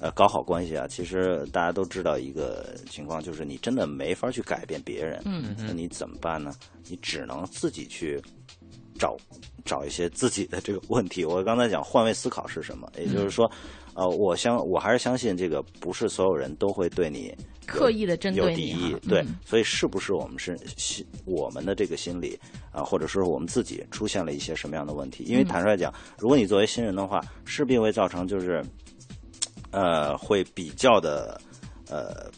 [0.00, 6.52] 呃搞好关系啊，其实大家都知道一个情况，就是你真的没法去改变别人，嗯，那你怎么办呢？
[6.88, 8.22] 你只能自己去
[9.00, 9.16] 找
[9.64, 11.24] 找一些自己的这个问题。
[11.24, 13.50] 我刚才讲换位思考是什么，也就是说。
[13.92, 17.34] 呃，我相我还是相信这个不是所有人都会对你
[17.66, 22.38] 刻意的针对你，有敌意，对，所以是不是我们是心我们的这个心理
[22.70, 25.24] 啊，或者说我们自己出现了一些什么样的问题？
[25.24, 28.64] 因为坦率讲，如果你作为新人的话，势必会造成就是
[29.72, 31.38] 呃会比较的
[31.90, 32.30] 呃，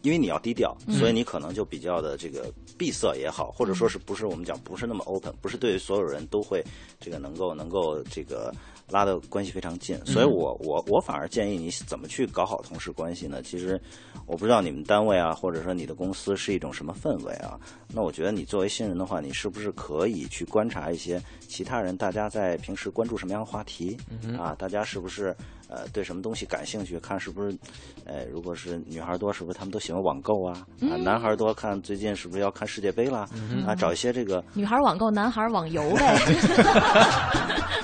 [0.00, 6.64] 因为你要低调，所以你可能就比较的这个闭塞也好，或者说是不是我们讲不是那么 open，不是对于所有人都会
[7.00, 8.52] 这个能够能够这个。
[8.88, 13.42] 拉的关系非常近，所以我我我反而建议你怎么去搞好同事关系呢？
[13.42, 13.80] 其实
[14.26, 17.58] 我不知道你们单位啊，或者说你的公司是一种什么氛围啊。
[17.88, 23.98] 那我觉得你作为新人的话，你是不是可以去观察一些其他人，大家在平时关注什么样的话题
[24.38, 24.54] 啊？
[24.54, 25.36] 大家是不是
[25.68, 26.98] 呃对什么东西感兴趣？
[27.00, 27.56] 看是不是
[28.04, 30.66] 呃，如果是女孩多，是不是他们都喜欢网购啊？
[30.82, 33.28] 啊，男孩多看最近是不是要看世界杯啦？
[33.66, 36.16] 啊，找一些这个女孩网购，男孩网游呗。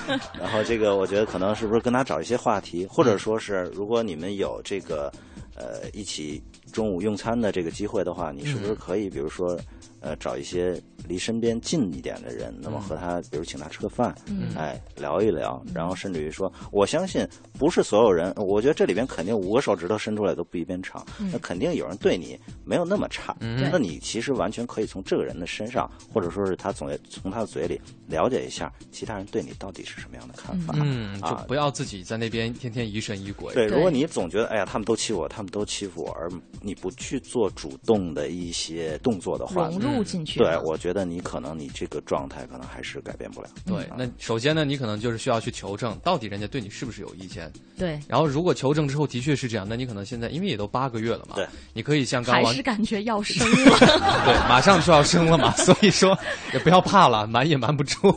[0.39, 5.11] 然后这个，我觉得可能是不是跟他找一些话题，或者说是如果你们有这个
[5.55, 6.41] 呃一起
[6.73, 9.57] 中午用餐的这个机会的话，你是不是可以比如说
[10.01, 14.53] 呃找一些离身边近一点的人，那么和他比如请他吃个饭，嗯。
[14.57, 33.53] 哎，聊一聊，然后甚至于说，我相信不是所有人，我觉得这里边肯定五个手指头伸出来都不一边长，那肯定有人对你没有那么差，对那你其实完全可以从这个人的身上，或者说是他总从他的嘴里了解一下其他人对你到底是什么样的看法，嗯，就啊不要自己在那边天天疑神疑鬼。
[33.53, 36.29] 对，对如果你总觉得哎呀，他们都欺负我，他们都欺负我，而
[36.63, 43.49] 你不去做主动的一些动作的话，融入进去对，我觉得你可能你这个状态可能还是改变不了。
[43.65, 47.51] 对，那首先呢，你可能就是需要去求证，到底人家对你是不是有意见。
[47.77, 53.77] 对，然后，如果求证之后的确是这样，那你可能现在因为也都八个月了嘛，对，你可以像刚王还是感觉要生 了。
[54.25, 56.17] 对，马上就要生了嘛，所以说
[56.53, 58.15] 也不要怕了，瞒也瞒不住。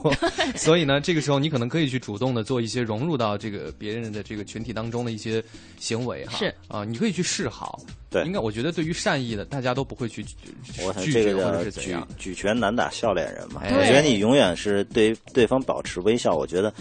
[0.54, 5.42] 所以呢，这个时候你可能可以去主动的做一些融入到这个别人的这个群体当中的一些
[5.80, 6.38] 行为哈。
[6.38, 7.80] 是啊，你可以去示好。
[8.16, 10.34] 对应该我觉得对于善意的，大家都不会去拒
[10.82, 12.08] 我这拒绝或者个叫举是怎样。
[12.18, 13.60] 举拳难打笑脸人嘛。
[13.62, 16.34] 哎我觉得你永远是对对方保持微笑。
[16.34, 16.74] 我觉得，唉，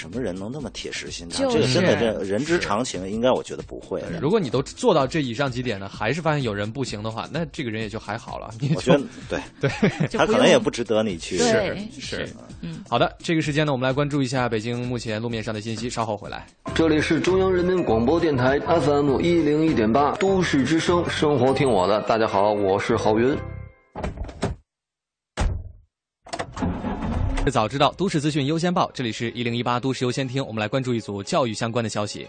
[0.00, 1.46] 什么人能那么铁石心肠？
[1.50, 4.02] 就是这个真的这人之常情，应该我觉得不会。
[4.18, 8.50] 如果你都做到这以上几点呢，还是发现有人不行的话，那这个人也就还好了。
[8.58, 9.70] 你我觉得对对，
[10.08, 11.36] 他可能也不值得你去。
[11.36, 12.28] 是是是，
[12.62, 16.46] 嗯，好的，这个时间呢，我们来关注一下北京目前路面上的信息，稍后回来。
[16.74, 22.00] 这里是中央人民广播电台 FM 一零一点八都市之声，生活听我的。
[22.04, 23.36] 大家好，我是郝云。
[27.50, 32.26] 早知道都市资讯优先报，这里是一零一八都市优先听，我们来关注一组教育相关的消息。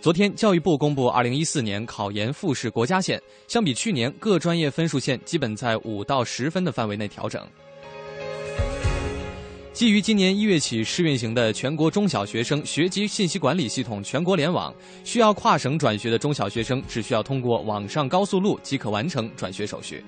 [0.00, 7.46] 昨天，教育部公布二零一四年考研复试国家线，相比去年，各专业分数线基本在五到十分的范围内调整。
[9.74, 20.02] 基于今年一月起试运行的全国中小学生学籍信息管理系统全国联网，需要跨省转学的中小学生只需要通过网上高速路即可完成转学手续。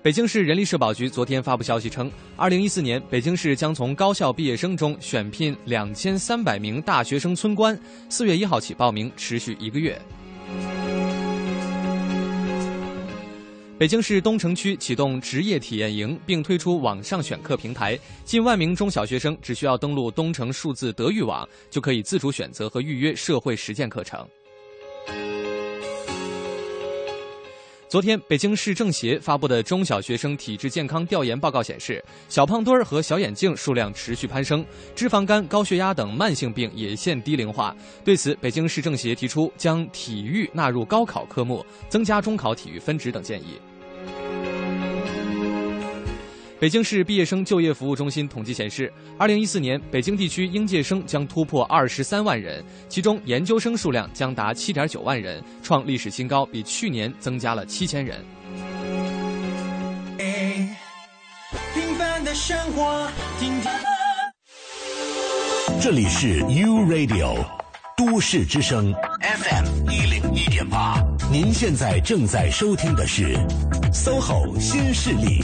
[0.00, 10.00] 北京市人力社保局昨天发布消息称，二零一四年北京市将从高校毕业生中选聘两千三百名大学生村官，四月一号起报名，持续一个月。
[13.76, 24.24] 北京市东城区启动职业体验营，并推出网上选课平台，近万名中小学生只需要登录东城数字德育网，就可以自主选择和预约社会实践课程。
[27.88, 34.62] 昨天，北京市政协发布的中小学生体质健康调研报告显示，小胖墩儿和小眼镜数量持续攀升，
[34.94, 37.74] 脂肪肝、高血压等慢性病也现低龄化。
[38.04, 43.58] 对此，北京市政协提出将体育纳入高考科目，增加中考体育分值等建议。
[46.60, 58.24] 北京市毕业生就业服务中心统计显示，二零一四年北京地区应届生将突破二十三万人，其中研究生数量将达七点九万人，创历史新高，比去年增加了七千人。
[61.74, 63.70] 平凡的生活，听听。
[65.80, 67.36] 这里是 U Radio
[67.96, 73.36] 都市之声 FM 一零一点八，您现在正在收听的是
[73.92, 75.40] SOHO 新势力。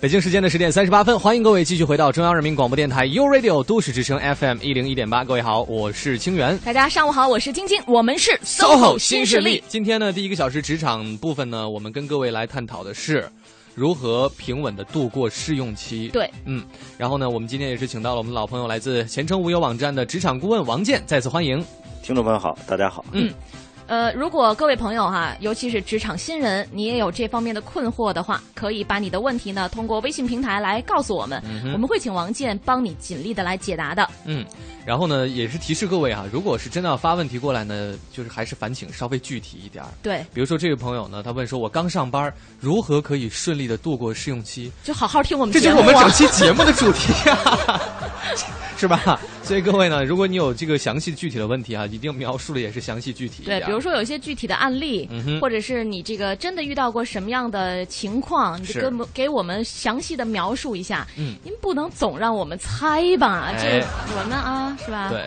[0.00, 5.24] 北京时间的十点三十八分，欢迎各位继续回到中央人民广播电台 U Radio 都市之声 FM 一零一点八。
[5.24, 6.56] 各位好，我是清源。
[6.58, 9.60] 大家上午好，我是晶晶，我们是 SOHO 新势力。
[9.66, 13.28] 今天呢，第一个小时职场部分呢，我们跟各位来探讨的是
[13.74, 16.06] 如何平稳的度过试用期。
[16.10, 16.64] 对，嗯，
[16.96, 21.58] 然后呢，我们今天也是请到了我们老朋友，来自前程无忧网站的职场顾问王健，再次欢迎。
[22.04, 23.04] 听众朋友好，大家好。
[23.10, 23.34] 嗯
[23.88, 34.06] 呃，如果各位朋友哈，尤其是职场新人，你也有这方面的困惑的话，可以把你的问题呢通过微信平台来告诉我们，我们会请王健帮你尽力的来解答的。
[34.26, 34.44] 嗯，
[34.84, 39.88] 然后呢，也是提示各位啊，如果是真的要发问题过来呢，就是还是烦请稍微具体一点儿。
[40.02, 45.60] 对，比如说这位朋友呢，他问说：“我刚上班，如何可以顺利的度过试用期就好好听我？”们这。
[45.60, 47.80] 就是我们整期节目的主题啊
[48.78, 49.20] 是吧？
[49.42, 53.42] 所以各位呢，如果你有这个详细具体的问题啊，一定描述的也是详细具体。
[53.44, 61.06] 对，比如说有一些具体的案例，嗯或者是你这个真的遇到过什么样的情况，你就跟我们给我们详细的描述一下。
[61.16, 63.46] 嗯，您不能总让我们猜吧？
[63.46, 63.86] 哎这
[64.16, 65.08] 我们啊，是吧？
[65.10, 65.24] 对，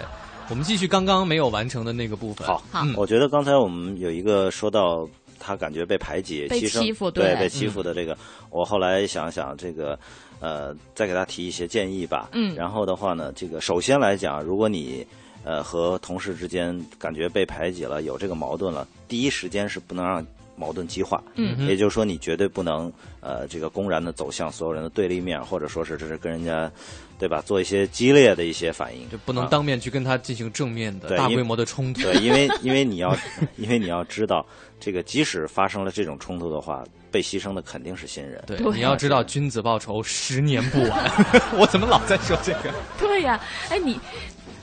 [0.49, 2.47] 我们继续刚刚没有完成的那个部分。
[2.47, 5.07] 好，好嗯我觉得刚才我们有一个说到
[5.39, 8.15] 他感觉被排挤、被欺负对对被欺负的这个，
[8.49, 9.97] 我后来想想这个，
[10.41, 12.29] 呃，再给他提一些建议吧。
[12.33, 15.07] 嗯然后的话呢，这个首先来讲，如果你
[15.45, 20.25] 呃和同事之间感觉被排挤了，有这个矛盾了，第一时间是不能让
[20.61, 21.23] 矛盾激化。
[21.35, 26.71] 嗯也就是说，你绝对不能呃这个公然的走向所有人的对立面，或者说是这是跟人家
[27.17, 32.01] 对吧做一些激烈的一些反应，就不能啊当面去跟他进行正面的大规模的冲突。
[32.03, 33.17] 对，因为 因为你要
[33.57, 34.45] 因为你要知道，
[34.79, 38.43] 这个即使发生了这种冲突的话，被牺牲的肯定是新人。
[38.47, 41.11] 对，对你要知道，君子报仇，十年不晚。
[41.57, 42.71] 我怎么老在说这个？
[42.99, 43.99] 对呀、哎你。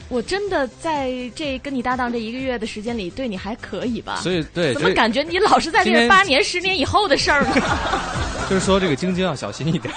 [0.08, 4.16] 我真的在这跟你搭档这一个月的时间里，对你还可以吧？
[4.22, 7.54] 所以对，怎么感觉你老是在这个八年、十年以后的事儿呢？
[8.48, 9.92] 就是说这个晶晶要小心一点。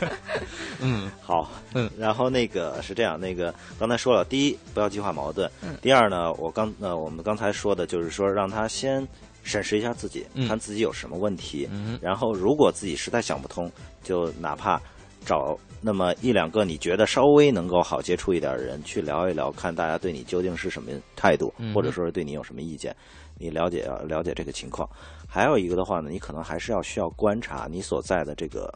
[0.80, 1.10] 嗯。
[1.22, 5.74] 好，嗯，然后那个是这样，那个刚才说了，第一不要激化矛盾，嗯。
[5.80, 9.06] 第二呢，我刚呃我们刚才说的就是说让他先
[9.42, 10.46] 审视一下自己，嗯。
[10.46, 13.70] 看自己有什么问题，嗯然后如果自己实在想不通，
[14.02, 14.78] 就哪怕
[15.24, 21.74] 找那么一两个你觉得稍微能够好接触一点的人去聊一聊，看大家对你究竟是什么态度，嗯。
[21.74, 22.94] 或者说是对你有什么意见，
[23.38, 24.88] 你了解了解这个情况。
[25.26, 28.72] 还有一个的话呢，你可能还是要需要观察你所在的这个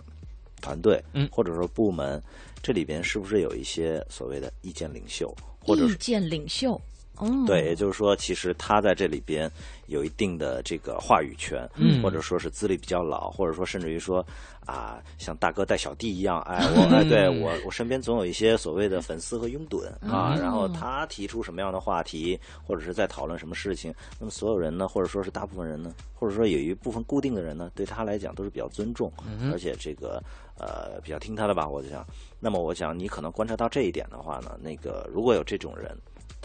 [0.62, 1.28] 团队，嗯。
[1.32, 2.22] 或者说部门，
[2.62, 6.80] 这里边是不是有一些所谓的意见领袖，或者意见领袖，
[7.16, 9.50] 哦，对，也就是说，其实他在这里边
[9.86, 12.02] 有一定的这个话语权，嗯。
[12.02, 14.24] 或者说是资历比较老，或者说甚至于说
[14.66, 29.12] 啊，像大哥带小弟一样，哎，我哎，对我我身边总有一些所谓的粉丝和拥趸啊，嗯然后他提出什么样的话题，或者是在讨论什么事情，那么所有人呢，或者说是大部分人呢，或者说有一部分固定的人呢，对他来讲都是比较尊重，
[29.52, 30.20] 而且这个
[30.58, 32.04] 呃比较听他的吧，我就想，
[32.40, 35.96] 那么我想你可能观察到这一点的话呢，那个如果有这种人。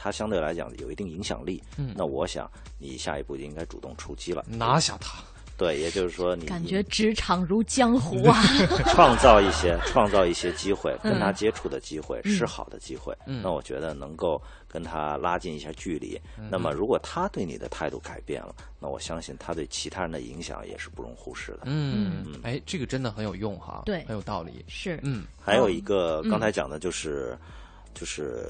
[0.01, 4.45] 他相对来讲有一定影响力，嗯那我想你下一步就应该主动出击了。
[4.47, 5.19] 拿下他。
[5.57, 8.41] 对，也就是说你感觉职场如江湖啊！
[8.95, 13.13] 创造一些创造一些机会，嗯跟他接触的机会是好的机会。
[13.25, 16.17] 嗯那我觉得能够跟他拉近一下距离。
[16.49, 21.63] 那么如果他对你的态度改变了，那我相信他对其他人的影响也是不容忽视的。
[21.65, 24.63] 嗯，哎，这个真的很有用哈，对很有道理。
[24.69, 27.37] 是，嗯还有一个嗯刚才讲的就是、
[27.99, 28.45] 就是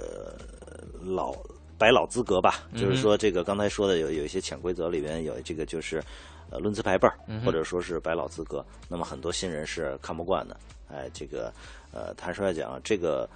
[0.62, 1.34] 呃老
[1.78, 6.04] 百老资格吧，就是说这个刚才说的有有一些潜规则里边有这个就是
[6.52, 10.56] 呃论资排辈儿，或者说是百老资格，那么很多新人是看不惯的。
[10.92, 11.52] 哎，这个
[11.92, 13.28] 呃坦率讲，这个。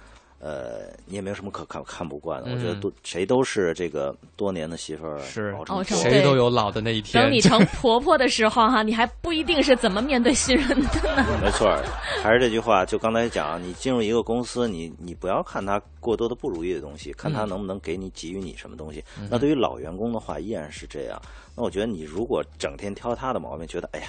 [0.44, 2.50] 呃，你也没有什么可看看不惯的。
[2.52, 7.14] 我觉得嗯多谁都是这个多年的媳妇儿是谁都有老的那一天。
[7.24, 11.40] 等你成婆婆的时候哈，你还不一定是怎么面对新人的呢。
[11.42, 11.74] 没错，
[12.22, 19.02] 还是这句话，就刚才讲，你进入一个公司，你你不要看他过多的不如意的东西，看他能不能给你给予你什么东西。
[19.30, 21.18] 那对于老员工的话，依然是这样。
[21.56, 24.08] 那我觉得你如果整天挑他的毛病，觉得哎呀，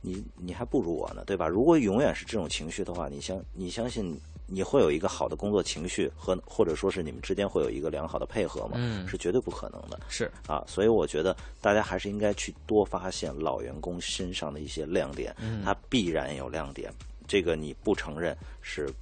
[0.00, 1.46] 你你还不如我呢，对吧？
[1.46, 4.18] 如果永远是这种情绪的话，你相你相信
[4.50, 8.72] 你会有一个好的工作情绪和或者说是你们之间会有一个良好的配合吗？
[8.76, 10.00] 嗯是绝对不可能的。
[10.08, 16.92] 是啊，所以我觉得大家还是应该去多发现老员工身上的一些亮点，嗯他必然有亮点，
[17.26, 18.92] 这个你不承认是。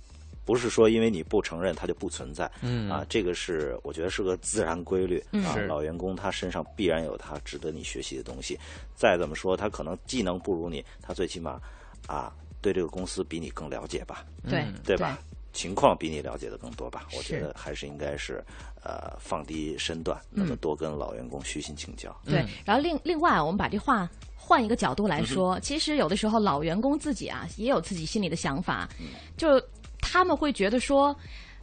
[0.45, 5.67] 不是说因为你不承认它就不存在，嗯啊，这个是我觉得是个自然规律、啊是。
[5.67, 8.59] 老员工他身上必然有他值得你学习的东西，
[8.97, 11.61] 再怎么说他可能技能不如你，他最起码
[12.07, 12.33] 啊
[12.63, 15.19] 对这个公司比你更了解吧，对嗯对吧？
[15.53, 17.07] 情况比你了解的更多吧？
[17.17, 18.45] 我觉得还是应该是，
[18.83, 22.15] 呃，放低身段，那么多跟老员工虚心请教。
[22.25, 29.07] 对，然后另另外，我们把这话换一个角度来说，嗯其实有的时候老员工自己啊，也有自己心里的想法，嗯
[29.37, 29.61] 就
[30.01, 31.15] 他们会觉得说，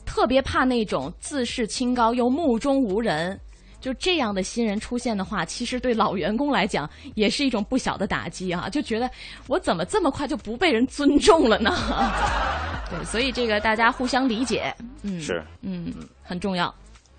[0.06, 3.40] 特别怕那种自视清高又目中无人。
[3.82, 8.68] 就这样的新人出现的话，其实对老员工来讲也是一种不小的打击啊！
[8.68, 9.08] 就觉得
[9.46, 11.70] 我怎么这么快就不被人尊重了呢？
[12.90, 16.74] 对，所以这个大家互相理解，嗯，是，嗯，很重要。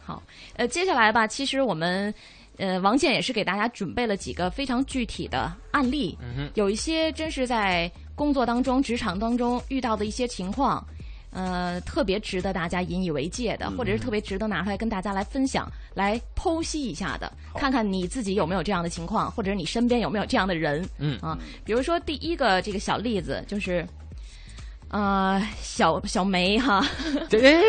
[0.05, 0.23] 好，
[0.57, 2.13] 呃，接下来吧，其实我们
[2.59, 6.17] 呃，王健也是给大家准备了几个非常具体的案例，
[6.55, 10.85] 有一些真是在工作当中、职场当中遇到的一些情况。
[11.33, 20.89] 呃，特别值得大家引以为戒的，或者是特别值得拿出来跟大家来分享、来剖析一下的，看看你自己有没有这样的情况，或者你身边有没有这样的人。
[20.97, 23.87] 嗯啊，比如说第一个这个小例子就是，
[24.89, 26.85] 呃，小小梅哈，
[27.29, 27.63] 这哎，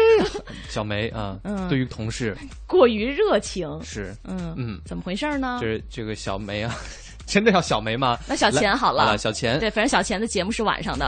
[0.70, 1.68] 小梅啊，嗯。
[1.68, 2.38] 对于同事。
[2.68, 4.16] 过于热情，是。
[4.24, 5.58] 嗯嗯，怎么回事呢？
[5.62, 6.76] 就是这个小梅啊，
[7.28, 8.18] 真的要小梅吗？
[8.26, 11.08] 那小钱好了小钱对，反正小钱的节目是晚上的，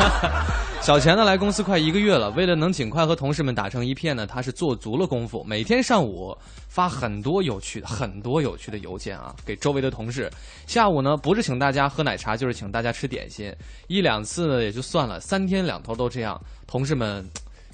[0.82, 6.36] 小钱呢来公司快一个月了，为了能尽快和同事们打成一片呢，他是做足了功夫，每天上午
[6.68, 10.30] 发很多有趣的、很多有趣的邮件啊，给周围的同事。
[10.66, 13.50] 下午呢，不是请大家喝奶茶，就是请大家吃点心，
[13.88, 17.26] 一两次呢也就算了，三天两头都这样，同事们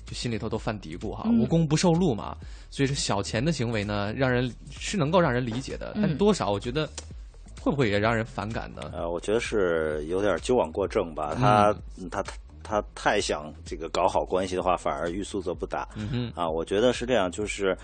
[0.07, 2.37] 就心里头都犯嘀咕哈，嗯无功不受禄嘛。
[2.71, 6.89] 所以说小钱的行为呢，让人是能够让人理解的，但嗯多少我觉得。
[7.67, 8.93] 会不会也让人反感呢？
[8.95, 11.35] 呃，我觉得是有点纠枉过正吧。
[11.35, 11.75] 他
[12.09, 15.89] 他他他太想这个搞好关系的话，反而欲速则不达。
[15.97, 17.77] 嗯哼，啊，我觉得是这样，就是。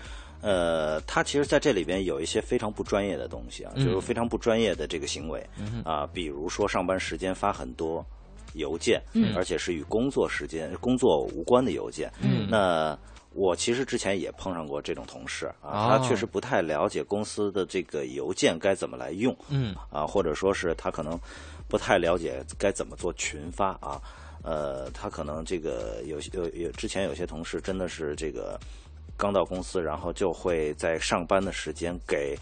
[0.45, 5.41] 呃，他其实在这里边有一些非常不专业的东西啊，嗯就是非常不专业的这个行为
[5.85, 8.05] 啊，比如说上班时间发很多
[8.55, 12.11] 邮件，嗯而且是与工作时间、工作无关的邮件。
[12.19, 12.97] 嗯那
[13.33, 21.19] 我其实之前也碰上过这种同事啊，哦他确实不太了解公司的这个邮件该怎么来用，嗯啊，或者说是他可能
[21.67, 24.01] 不太了解该怎么做群发啊。
[24.43, 28.59] 呃，他可能这个有些有有之前有些同事真的是这个
[29.15, 32.37] 刚到公司，然后就会在上班的时间给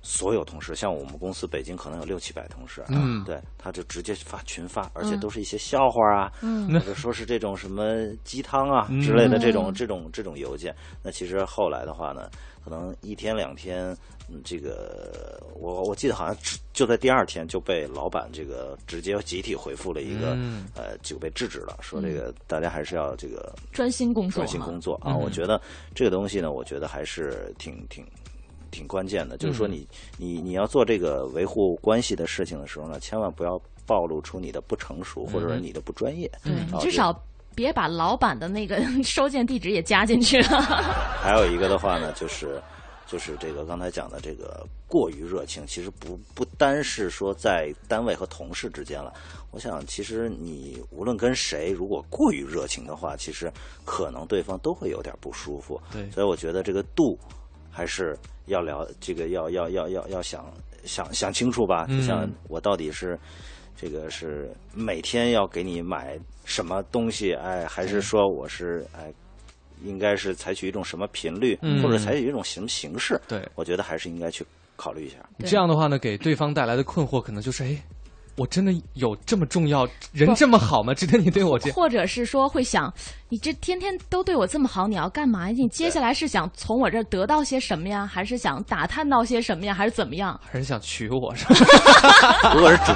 [0.00, 10.74] 所有同事，像我们公司北京可能有六七百同事，嗯对，他就直接发群发，而且都是一些笑话啊，嗯或者说是这种什么鸡汤啊之类的这种这种这种邮件。
[11.02, 12.30] 那其实后来的话呢，
[12.64, 13.88] 可能一天两天，
[14.28, 16.36] 嗯，这个我我记得好像
[16.72, 25.14] 就在第二天就被老板这个直接集体回复了一个，嗯呃，就被制止了，说这个大家还是要这个专心工作专心工作啊。
[25.14, 25.60] 我觉得
[25.94, 28.06] 这个东西呢，我觉得还是挺挺。
[28.70, 36.30] 挺关键的，就是说你、你你要做这个维护关系的事情的时候呢，千万不要暴露出你的不成熟或者说你的不专业。
[36.44, 37.12] 对，啊至少
[37.54, 40.60] 别把老板的那个 收件地址也加进去了。
[41.20, 42.62] 还有一个的话呢，就是
[43.06, 49.12] 就是这个刚才讲的这个过于热情，其实不不单是说在单位和同事之间了。
[49.50, 53.50] 我想，其实你无论跟谁，如果过于热情的话，其实
[53.84, 55.80] 可能对方都会有点不舒服。
[55.90, 57.18] 对所以我觉得这个度
[57.78, 60.44] 还是要聊，这个要要要要要想
[60.84, 61.86] 想想清楚吧。
[61.86, 63.16] 就像嗯我到底是。
[63.80, 67.32] 这个是每天要给你买什么东西？
[67.34, 69.14] 哎，还是说我是哎，
[69.84, 73.20] 应该是采取一种什么频率，嗯或者采取一种什么形式？
[73.28, 75.18] 对我觉得还是应该去考虑一下。
[75.46, 77.80] 这样的话呢，给对方带来的困惑可能就是，哎，
[78.38, 80.94] 我真的有这么重要，人这么好吗？
[80.94, 81.74] 值得你对我这样？
[81.74, 82.92] 或者是说会想，
[83.28, 85.48] 你这天天都对我这么好，你要干嘛？
[85.48, 88.06] 你接下来是想从我这儿得到些什么呀？
[88.06, 89.74] 还是想打探到些什么呀？
[89.74, 90.38] 还是怎么样？
[90.50, 92.54] 还是想娶我是吧？
[92.54, 92.92] 如果是只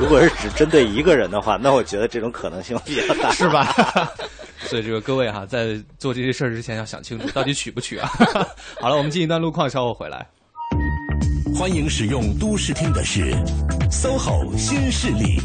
[0.00, 3.72] 如果是只针对一个人的话，那我觉得这种可能性比较大，是吧？
[4.58, 8.10] 所以这个各位哈，在做这些事儿之前要想清楚，到底娶不娶啊？
[8.82, 10.26] 好了，我们进一段路况，稍后回来。
[11.58, 13.34] 欢迎使用都市听的是
[13.90, 15.40] SOHO 新势力。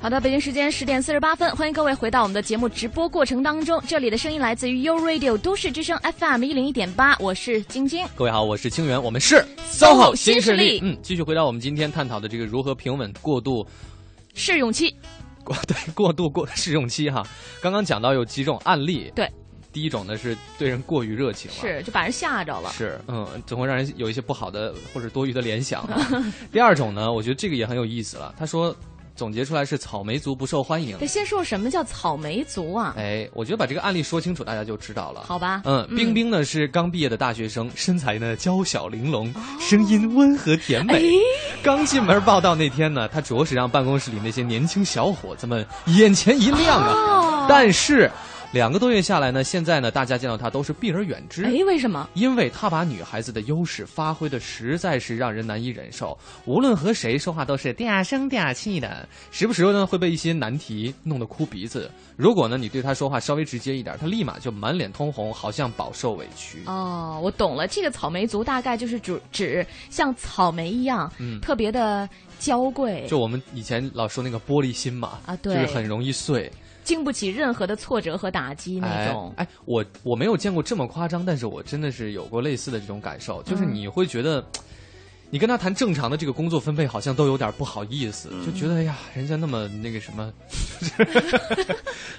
[0.00, 3.78] 好的，北京时间十点四十八分，欢迎各位回到我们的节目直播过程当中。
[3.86, 8.06] 这里的声音来自于 U Radio 都市之声 FM 一零一点八，我是晶晶。
[8.16, 13.66] 各位好，我是清源，我们是 SOHO 新势力嗯，继续回到我们今天探讨的这个如何平稳过渡
[14.32, 14.96] 试用期，
[15.44, 17.22] 过 对过渡过试用期哈。
[17.60, 19.30] 刚刚讲到有几种案例，对，
[19.72, 22.70] 第一种呢是对人过于热情了，是就把人吓着了。
[22.72, 26.06] 是，嗯，总会让人有一些不好的或者多余的联想啊。
[26.52, 28.34] 第二种呢，我觉得这个也很有意思了。
[28.38, 28.74] 他说
[29.14, 31.06] 总结出来是草莓族不受欢迎得。
[31.06, 32.94] 先说什么叫草莓族啊？
[32.96, 35.24] 哎，我觉得把这个案例说清楚，大家就知道了。
[35.26, 40.94] 好吧，嗯，冰冰呢是刚毕业的大学生，身材呢娇小玲珑，声音温和甜美。
[40.94, 41.02] 哎
[41.62, 46.92] 刚进门报道那天呢，他着实让办公室里那些年轻小伙子们眼前一亮啊。
[46.92, 48.08] 哦但是
[48.52, 51.42] 两个多月下来呢，现在呢，大家见到他都是避而远之。
[51.44, 52.06] 哎，为什么？
[52.12, 61.90] 因为他把女孩子的优势发挥的实在是让人难以忍受，无论和谁说话都是嗲声嗲气的，时不时呢会被一些难题弄得哭鼻子。
[62.14, 66.62] 如果呢你对他说话稍微直接一点，他立马就满脸通红，好像饱受委屈。
[66.66, 72.06] 哦，我懂了，这个草莓族大概就是指指像草莓一样，嗯特别的
[72.38, 76.52] 娇贵，就我们以前老说那个玻璃心嘛，啊对就是很容易碎
[76.84, 79.32] 经不起任何的挫折和打击那哎种。
[79.36, 84.44] 哎，我我没有见过这么夸张，但是我真的是有过类似的这种感受，就是嗯你会觉得。
[85.34, 90.30] 你跟他谈正常的这个工作分配，好像都有点不好意思，就觉得哎呀，人家那么那个什么，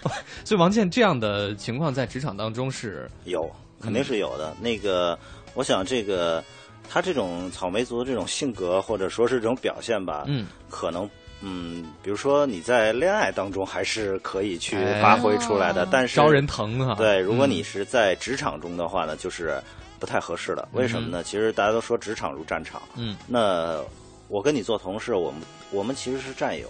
[0.44, 3.48] 所以王健这样的情况在职场当中是有，
[3.80, 4.56] 肯定是有的。
[4.60, 5.16] 那个，
[5.54, 6.44] 我想这个
[6.90, 11.08] 他这种草莓族的这种性格，或者说是这种表现吧，嗯，可能。
[11.46, 16.96] 嗯，比如说你在恋爱当中还是可以去哎发挥出来的，但是招人疼啊。
[16.96, 19.62] 对，如果嗯你是在职场中的话呢，就是
[20.00, 20.66] 不太合适的。
[20.72, 21.22] 为什么呢？
[21.22, 23.82] 其实大家都说职场如战场，嗯，那
[24.30, 26.70] 我跟你做同事，我们我们其实是战友，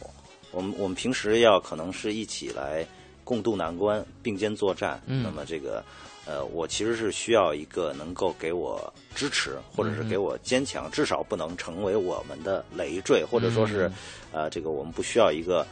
[0.51, 2.83] 我们我们平时要可能是一起来
[3.23, 4.99] 共度难关，并肩作战。
[5.05, 5.83] 嗯那么这个。
[6.25, 13.91] 呃，我其实是需要一个能够给我支持，或者是给我坚强，至少不能成为我们的累赘，或者说是，
[14.31, 15.65] 呃，这个我们不需要一个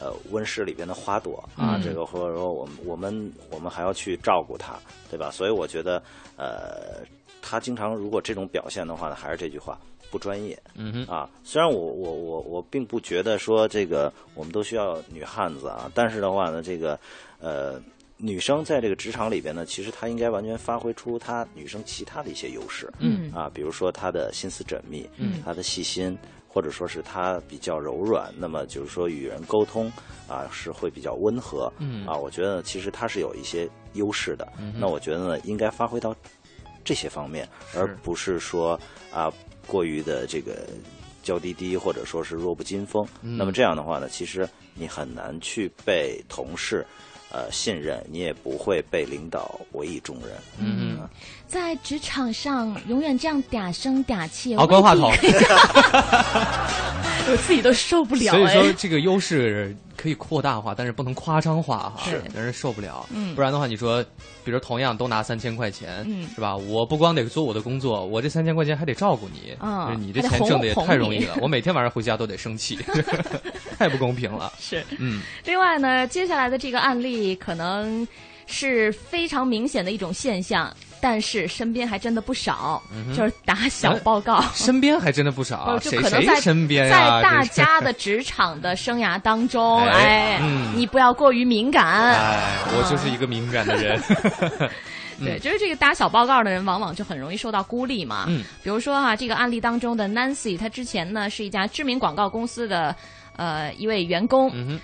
[0.00, 4.78] 呃温室里边的花朵啊，嗯这个或者说我们我们我们还要去照顾它，
[5.10, 5.30] 对吧？
[5.30, 6.02] 所以我觉得，
[6.36, 7.04] 呃，
[7.42, 9.78] 他经常如果这种表现的话呢，还是这句话，
[10.10, 10.58] 不专业。
[11.06, 16.98] 啊，虽然我我我我并不觉得说这个我们都需要女汉子啊，但是的话呢，这个
[17.40, 17.80] 呃，
[18.20, 22.92] 女生在这个职场里边呢，其实她应该完全发挥出她女生其他的一些优势。
[22.98, 29.90] 嗯啊，比如说她的心思缜密，嗯她的细心，或者说是她比较柔软，那么就是说与人沟通
[30.26, 31.72] 啊是会比较温和。
[31.78, 34.46] 嗯啊，我觉得其实她是有一些优势的。
[34.74, 36.12] 那我觉得呢，应该发挥到
[36.84, 38.78] 这些方面，而不是说
[39.12, 39.32] 啊
[39.66, 40.66] 过于的这个
[41.22, 43.06] 娇滴滴，或者说是弱不禁风。
[43.22, 46.84] 嗯那么这样的话呢，其实你很难去被同事
[47.30, 50.30] 呃信任，你也不会被领导委以重任。
[50.58, 51.08] 嗯哼，
[51.46, 55.12] 在职场上永远这样嗲声嗲气，好，关话筒。
[57.30, 58.30] 我自己都受不了。
[58.32, 63.06] 所以说哎，这个优势可以扩大化，但是不能夸张化哈，是让人受不了。
[63.12, 64.04] 嗯不然的话，你说，
[64.44, 66.56] 比如同样都拿三千块钱，嗯是吧？
[66.56, 72.78] 我不光得做我的工作，我这三千块钱还得照顾你，嗯就是你这钱挣的也太容易了，我每天晚上回家都得生气，
[73.78, 74.52] 太不公平了。
[74.58, 74.84] 是。
[74.98, 78.06] 嗯，另外呢，接下来的这个案例可能
[78.46, 82.82] 是非常明显的一种现象，但是身边还真的不少，
[83.16, 84.42] 就是打小报告。
[84.54, 86.98] 身边还真的不少，呃 就可能在身边在？
[87.22, 91.84] 大家的职场的生涯当中，哎哎，嗯你不要过于敏感。
[92.12, 94.00] 哎，我就是一个敏感的人。
[95.20, 98.26] 对，就是这个打小报告的人，往往就很容易受到孤立嘛。
[98.28, 102.94] 嗯，比如说哈、这个案例当中的 Nancy，她之前呢是一家知名广告公司的
[103.34, 104.78] 呃一位员工，嗯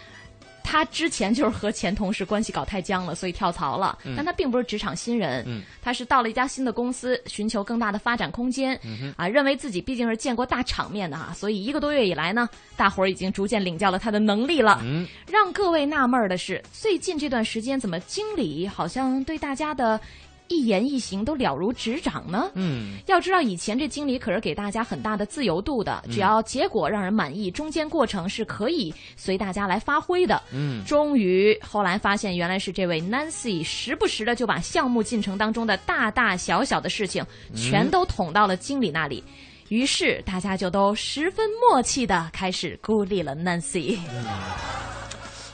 [0.64, 3.98] 哼，她之前就是和前同事关系搞太僵了，所以跳槽了。
[4.16, 8.78] 但他并不是职场新人，嗯她是到了一家新的公司，寻求更大的发展空间。
[8.82, 14.80] 嗯啊，认为自己毕竟是见过大场面的哈，所以一个多月以来呢，大伙儿已经逐渐领教了他的能力了。
[14.82, 20.00] 嗯，让各位纳闷儿的是，最近这段时间怎么经理好像对大家的
[20.49, 22.51] 一言一行都了如指掌呢？
[22.55, 30.40] 嗯，要知道，以前这经理可是给大家很大的自由度的，只要结果让人满意，中间过程是可以随大家来发挥的。
[30.53, 37.24] 嗯，终于后来发现，原来是这位 Nancy 时不时的就把项目进程当中的大大小小的事情，
[37.55, 39.24] 全都捅到了经理那里。
[39.70, 43.99] 于是大家就都十分默契的开始孤立了 Nancy。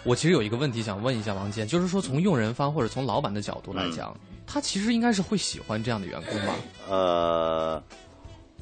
[0.05, 6.55] 我其实有一个问题想问一下王健，就是说从用人方或者从老板的角度来讲，他其实应该是会喜欢这样的员工吧？
[6.89, 7.83] 呃，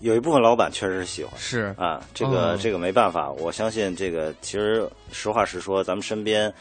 [0.01, 1.33] 有一部分老板确实是喜欢。
[1.39, 6.53] 是，啊，这个、嗯这个没办法，我相信这个其实实话实说，咱们身边，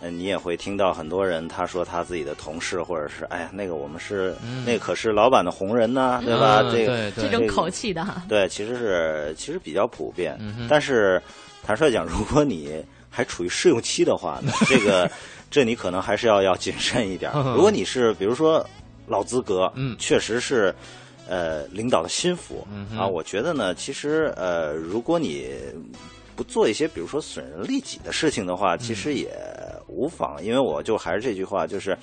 [0.00, 6.60] 嗯，你也会听到很多人他说他自己的同事或者是哎呀那个我们是、那可是老板的红人呐、对吧？
[6.62, 11.20] 嗯这个这种口气的哈，对，其实是其实比较普遍，嗯但是
[11.64, 15.10] 坦率讲，如果你还处于试用期的话呢， 这个
[15.50, 17.30] 这你可能还是要要谨慎一点。
[17.54, 18.64] 如果你是比如说
[19.06, 20.74] 老资格，嗯确实是
[21.28, 25.50] 呃领导的心腹、嗯啊，我觉得呢，其实呃，如果你
[26.36, 29.28] 不做一些比如说损人利己的事情的话，其嗯实也
[29.88, 31.96] 无妨，因为我就还是这句话，就是。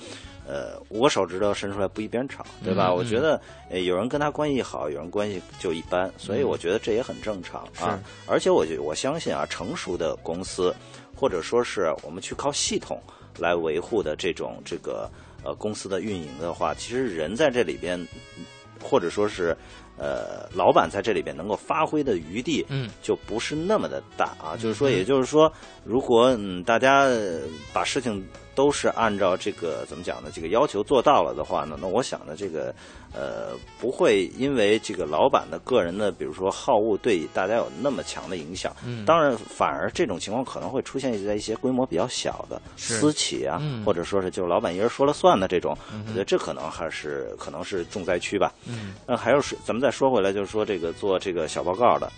[0.48, 2.88] 呃，我手指头伸出来不一边长，对吧？
[2.88, 3.38] 嗯我觉得，
[3.68, 8.00] 呃，有人跟他关系好，有人关系就一般，所以我觉得这也很正常啊。
[8.26, 10.74] 而且我就我相信啊，成熟的公司，
[11.14, 12.98] 或者说是我们去靠系统
[13.38, 15.06] 来维护的这种这个
[15.44, 18.02] 呃公司的运营的话，其实人在这里边，
[18.82, 19.54] 或者说是
[19.98, 24.56] 呃老板在这里边能够发挥的余地，嗯，就不是那么的大啊。
[24.56, 25.52] 就是说，也就是说，
[25.84, 27.40] 如果嗯大家呃
[27.70, 28.24] 把事情
[28.58, 30.32] 都是按照这个怎么讲呢？
[30.34, 32.74] 这个要求做到了的话呢，那我想呢，这个
[33.14, 38.74] 呃不会因为这个老板的个人的，比如说好恶，对大家有那么强的影响。
[38.84, 45.78] 嗯当然，反而这种情况可能会出现在一些规模比较小的私企啊，嗯或者说是就是老板一人说了算的这种，
[46.08, 48.52] 我觉得这可能还是可能是重灾区吧。
[48.66, 52.10] 嗯，那还有是咱们再说回来，就是说这个做这个小报告的，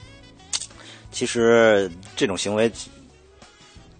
[1.12, 2.72] 其实这种行为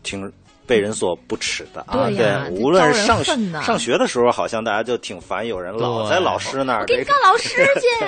[0.03, 0.33] 挺
[0.71, 2.09] 被人所不耻的啊。
[2.09, 3.23] 对无论上
[3.61, 8.07] 上学的时候，好像大家就挺烦，有人老在老师那儿给你告老师 去。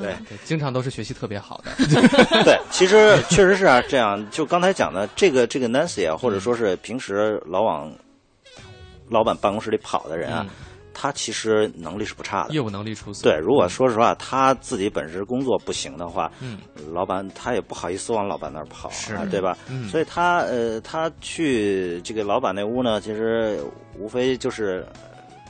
[0.00, 0.14] 对。
[0.28, 1.72] 对，经常都是学习特别好的。
[2.44, 7.92] 对，其实确实是啊，这样就刚才讲的这个这个 Nancy 啊，或者说是平时老往
[9.08, 10.50] 老板办公室里跑的人啊，嗯
[10.94, 12.60] 他其实能力是不差的业。
[12.60, 13.22] 务能力出色。
[13.22, 16.58] 对，如果说实话，他自己本职工作不行的话，嗯，
[16.92, 19.58] 老板他也不好意思往老板那儿跑，是啊，对吧？
[19.68, 23.62] 嗯所以他呃，他去这个老板那屋呢，其实
[23.98, 24.86] 无非就是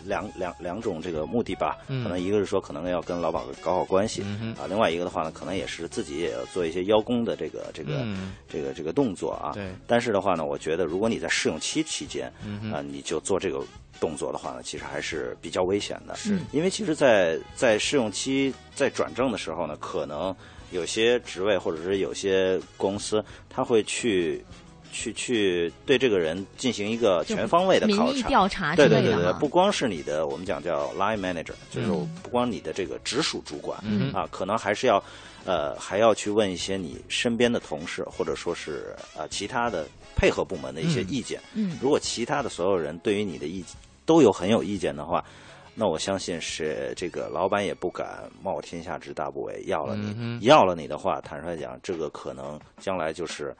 [0.04, 9.52] 两两两种这个目的吧，嗯可能一个是说可能要跟劳保搞好关系、嗯啊，另外一个的话呢，可能也是自己也要做一些邀功的这个这个、嗯这个这个动作啊。
[9.54, 13.62] 对但是的话呢，我觉得如果你在试用期期间，嗯啊、你就做这个
[14.00, 16.14] 动作的话呢，其实还是比较危险的。
[16.16, 20.34] 是因为其实在，在试用期在转正的时候呢，可能
[20.70, 24.44] 有些职位或者是有些公司，他会去
[24.94, 28.04] 去去对这个人进行一个全方位的考察。
[28.04, 35.02] 民意调查之对对对对，不光是你的，我们讲叫 line manager，就是嗯不光你的这个直属主管、嗯啊，可能还是要，
[35.44, 39.84] 呃，还要去问一些你身边的同事，或者说是呃其他的
[40.14, 41.40] 配合部门的一些嗯意见。
[41.54, 43.76] 嗯如果其他的所有人对于你的意见
[44.06, 45.24] 都有很有意见的话，
[45.74, 50.14] 那我相信是这个老板也不敢冒天下之大不韪要了你。
[50.16, 53.52] 嗯要了你的话，坦率讲，这个可能将来就是。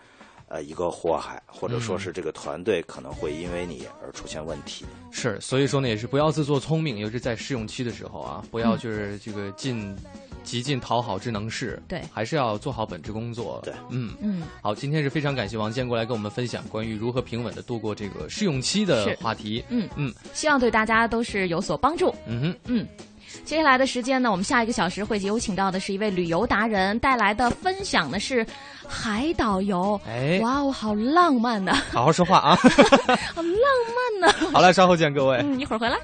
[0.48, 4.84] 呃，一个祸害，或者说是这个团队可能会因为你而出现问题。
[5.10, 9.96] 是，所以说呢，也是不要自作聪明，尤其是在试用期的时候啊，不要就是这个尽
[10.42, 13.60] 极尽讨好之能事，对还是要做好本职工作。
[13.64, 14.14] 对，嗯。
[14.20, 19.64] 嗯，好，今天是非常感谢王健过来跟我们分享关于如何平稳的度过这个试用期的话题。
[19.68, 22.14] 嗯嗯希望对大家都是有所帮助。
[22.26, 22.86] 嗯哼，嗯，
[23.44, 28.46] 接下来的时间呢，我们下一个小时会有请到的是一位旅游达人带来的分享呢是
[28.86, 30.00] 海岛游。
[30.06, 32.56] 哎，哇哦，好浪漫呐、好好说话啊，
[33.34, 33.52] 好浪
[33.94, 35.38] 漫呐、好了，稍后见各位。
[35.42, 35.98] 嗯，一会儿回来。